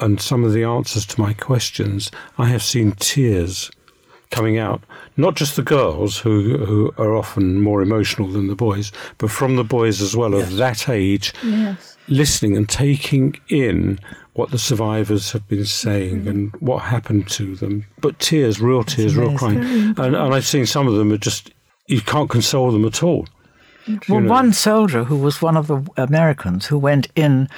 [0.00, 3.70] and some of the answers to my questions, I have seen tears
[4.30, 4.82] coming out.
[5.16, 9.56] Not just the girls, who, who are often more emotional than the boys, but from
[9.56, 11.96] the boys as well of that age yes.
[12.08, 14.00] listening and taking in
[14.32, 16.28] what the survivors have been saying mm-hmm.
[16.28, 17.84] and what happened to them.
[18.00, 19.58] But tears, real tears, real crying.
[19.58, 21.52] And, and I've seen some of them are just,
[21.86, 23.26] you can't console them at all.
[24.08, 27.48] Well, one soldier who was one of the Americans who went in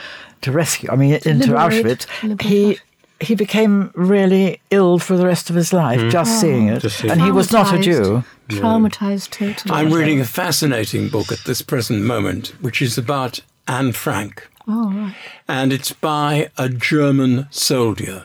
[0.43, 2.79] to rescue, I mean, into liberate- Auschwitz, liberate he
[3.21, 6.11] he became really ill for the rest of his life Mm.
[6.11, 6.41] just Oh.
[6.41, 8.25] seeing it, Just seeing and he was not a Jew.
[8.51, 9.75] Traumatized totally.
[9.75, 14.47] I'm reading a fascinating book at this present moment, which is about Anne Frank.
[14.69, 15.15] Oh, right.
[15.49, 18.25] and it's by a German soldier.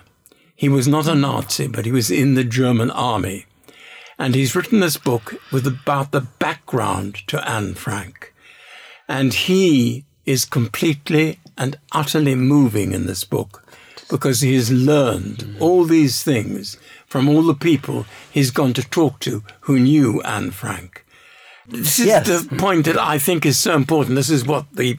[0.56, 3.46] He was not a Nazi, but he was in the German army.
[4.20, 8.34] And he's written this book with about the background to Anne Frank.
[9.08, 13.66] And he is completely and utterly moving in this book
[14.10, 19.20] because he has learned all these things from all the people he's gone to talk
[19.22, 21.06] to who knew Anne Frank.
[21.68, 22.28] This is Yes.
[22.28, 24.16] the point that I think is so important.
[24.16, 24.98] This is what the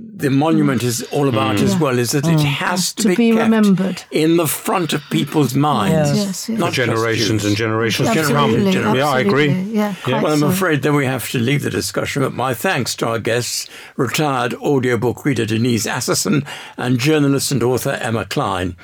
[0.00, 1.62] the monument is all about Mm.
[1.62, 1.78] as Yeah.
[1.78, 2.44] well is that it Mm.
[2.44, 4.02] has to, To be kept remembered.
[4.10, 6.10] in the front of people's minds.
[6.10, 6.16] Yes.
[6.26, 6.58] Yes, yes.
[6.58, 8.08] Not For generations and generations.
[8.08, 9.50] Absolutely, Yeah, I agree.
[9.72, 10.48] Yeah, quite Well, I'm so.
[10.48, 14.54] afraid then we have to leave the discussion, but my thanks to our guests, retired
[14.54, 16.44] audiobook reader Denise Asserson
[16.76, 18.76] and journalist and author Emma Klein.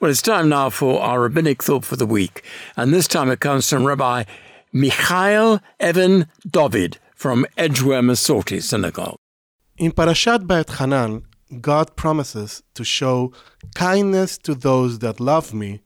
[0.00, 2.42] Well, it's time now for our rabbinic thought for the week,
[2.76, 4.24] and this time it comes from Rabbi
[4.72, 9.18] Michael Even David from Edgware Masorti Synagogue.
[9.82, 11.24] In Parashat Va'etchanan,
[11.60, 13.32] God promises to show
[13.74, 15.80] kindness to those that love me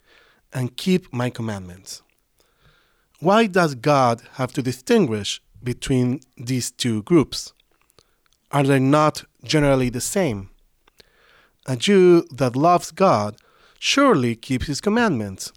[0.53, 2.03] and keep my commandments.
[3.21, 7.55] Why does God have to distinguish between these two groups?
[8.53, 10.51] Are they not generally the same?
[11.65, 13.39] A Jew that loves God
[13.79, 15.53] surely keeps his commandments,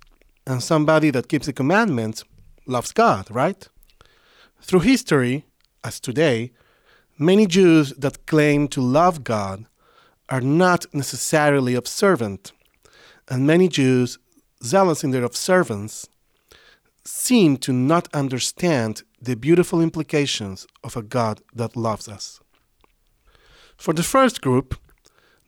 [0.48, 2.24] and somebody that keeps the commandments
[2.66, 3.68] loves God, right?
[4.62, 5.46] Through history,
[5.84, 6.54] as today,
[7.20, 9.66] many Jews that claim to love God
[10.30, 12.54] are not necessarily observant,
[13.28, 14.18] and many Jews,
[14.64, 16.08] zealous in their observance,
[17.04, 22.40] seem to not understand the beautiful implications of a God that loves us.
[23.78, 24.80] For the first group,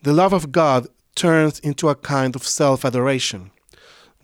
[0.03, 3.51] the love of God turns into a kind of self adoration,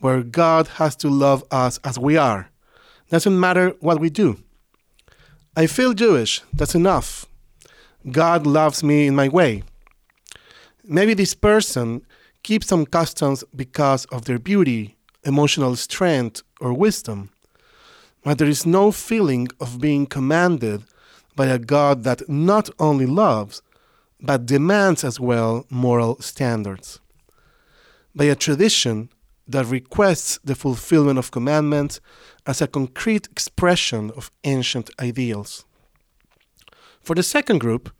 [0.00, 2.50] where God has to love us as we are.
[3.10, 4.42] Doesn't matter what we do.
[5.56, 7.26] I feel Jewish, that's enough.
[8.10, 9.62] God loves me in my way.
[10.84, 12.06] Maybe this person
[12.42, 17.30] keeps some customs because of their beauty, emotional strength, or wisdom,
[18.24, 20.84] but there is no feeling of being commanded
[21.36, 23.62] by a God that not only loves,
[24.20, 27.00] but demands as well moral standards.
[28.14, 29.10] By a tradition
[29.46, 32.00] that requests the fulfillment of commandments
[32.46, 35.64] as a concrete expression of ancient ideals.
[37.08, 37.90] For the second group,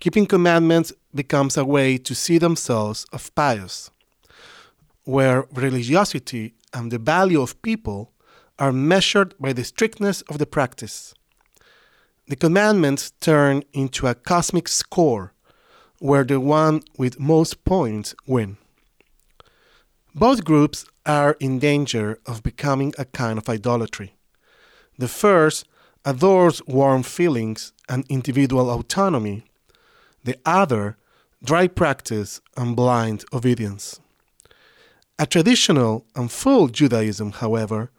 [0.00, 3.92] keeping commandments becomes a way to see themselves as pious,
[5.04, 8.10] where religiosity and the value of people
[8.58, 11.14] are measured by the strictness of the practice.
[12.26, 15.32] The commandments turn into a cosmic score
[16.00, 18.56] where the one with most points win.
[20.12, 20.86] Both groups
[21.20, 24.16] are in danger of becoming a kind of idolatry.
[24.98, 25.68] The first
[26.04, 29.44] adores warm feelings and individual autonomy,
[30.24, 30.96] the other,
[31.42, 34.00] dry practice and blind obedience.
[35.18, 37.90] A traditional and full Judaism, however,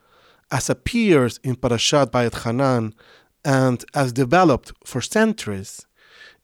[0.52, 2.94] as appears in Parashat Va'etchanan
[3.44, 5.86] and as developed for centuries,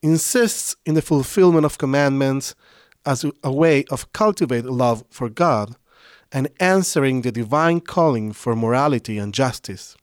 [0.01, 2.55] insists in the fulfillment of commandments
[3.05, 5.75] as a way of cultivating love for God
[6.31, 9.95] and answering the divine calling for morality and justice.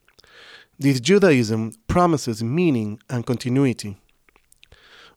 [0.82, 3.98] This Judaism promises meaning and continuity.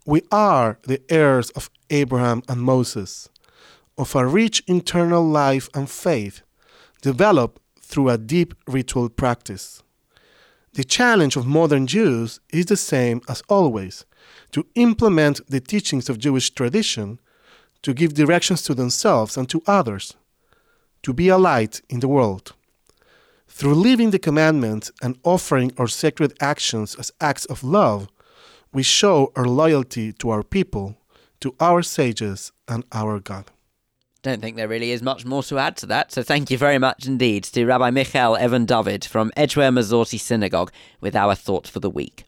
[0.06, 3.30] We are the heirs of Abraham and Moses,
[3.98, 6.42] of a rich internal life and faith
[7.02, 9.82] developed through a deep ritual practice.
[10.74, 14.06] The challenge of modern Jews is the same as always
[14.52, 17.22] to implement the teachings of Jewish tradition,
[17.84, 20.14] to give directions to themselves and to others,
[21.04, 22.54] to be a light in the world.
[23.56, 28.08] Through living the commandments and offering our sacred actions as acts of love,
[28.74, 30.98] we show our loyalty to our people,
[31.40, 33.52] to our sages, and our God.
[34.24, 36.80] Don't think there really is much more to add to that, so thank you very
[36.80, 41.80] much indeed to Rabbi Michael Even David from Edgware Masorti Synagogue with our thought for
[41.80, 42.26] the week.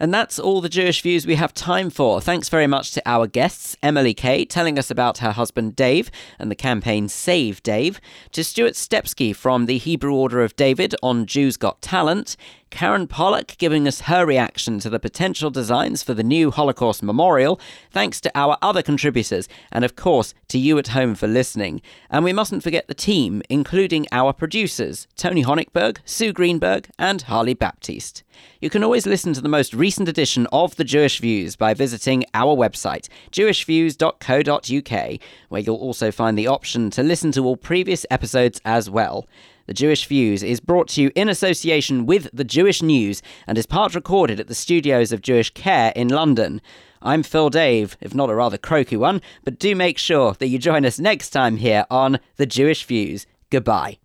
[0.00, 2.20] And that's all the Jewish views we have time for.
[2.20, 6.50] Thanks very much to our guests, Emily Kay, telling us about her husband Dave and
[6.50, 8.00] the campaign Save Dave,
[8.32, 12.36] to Stuart Stepsky from the Hebrew Order of David on Jews Got Talent,
[12.70, 17.60] Karen Pollock giving us her reaction to the potential designs for the new Holocaust Memorial,
[17.90, 21.80] thanks to our other contributors, and of course to you at home for listening.
[22.10, 27.54] And we mustn't forget the team, including our producers, Tony Honigberg, Sue Greenberg, and Harley
[27.54, 28.22] Baptiste.
[28.60, 32.24] You can always listen to the most recent edition of The Jewish Views by visiting
[32.34, 38.60] our website, jewishviews.co.uk, where you'll also find the option to listen to all previous episodes
[38.64, 39.26] as well.
[39.68, 43.66] The Jewish Views is brought to you in association with The Jewish News and is
[43.66, 46.62] part recorded at the studios of Jewish Care in London.
[47.02, 50.58] I'm Phil Dave, if not a rather croaky one, but do make sure that you
[50.58, 53.26] join us next time here on The Jewish Views.
[53.50, 53.98] Goodbye.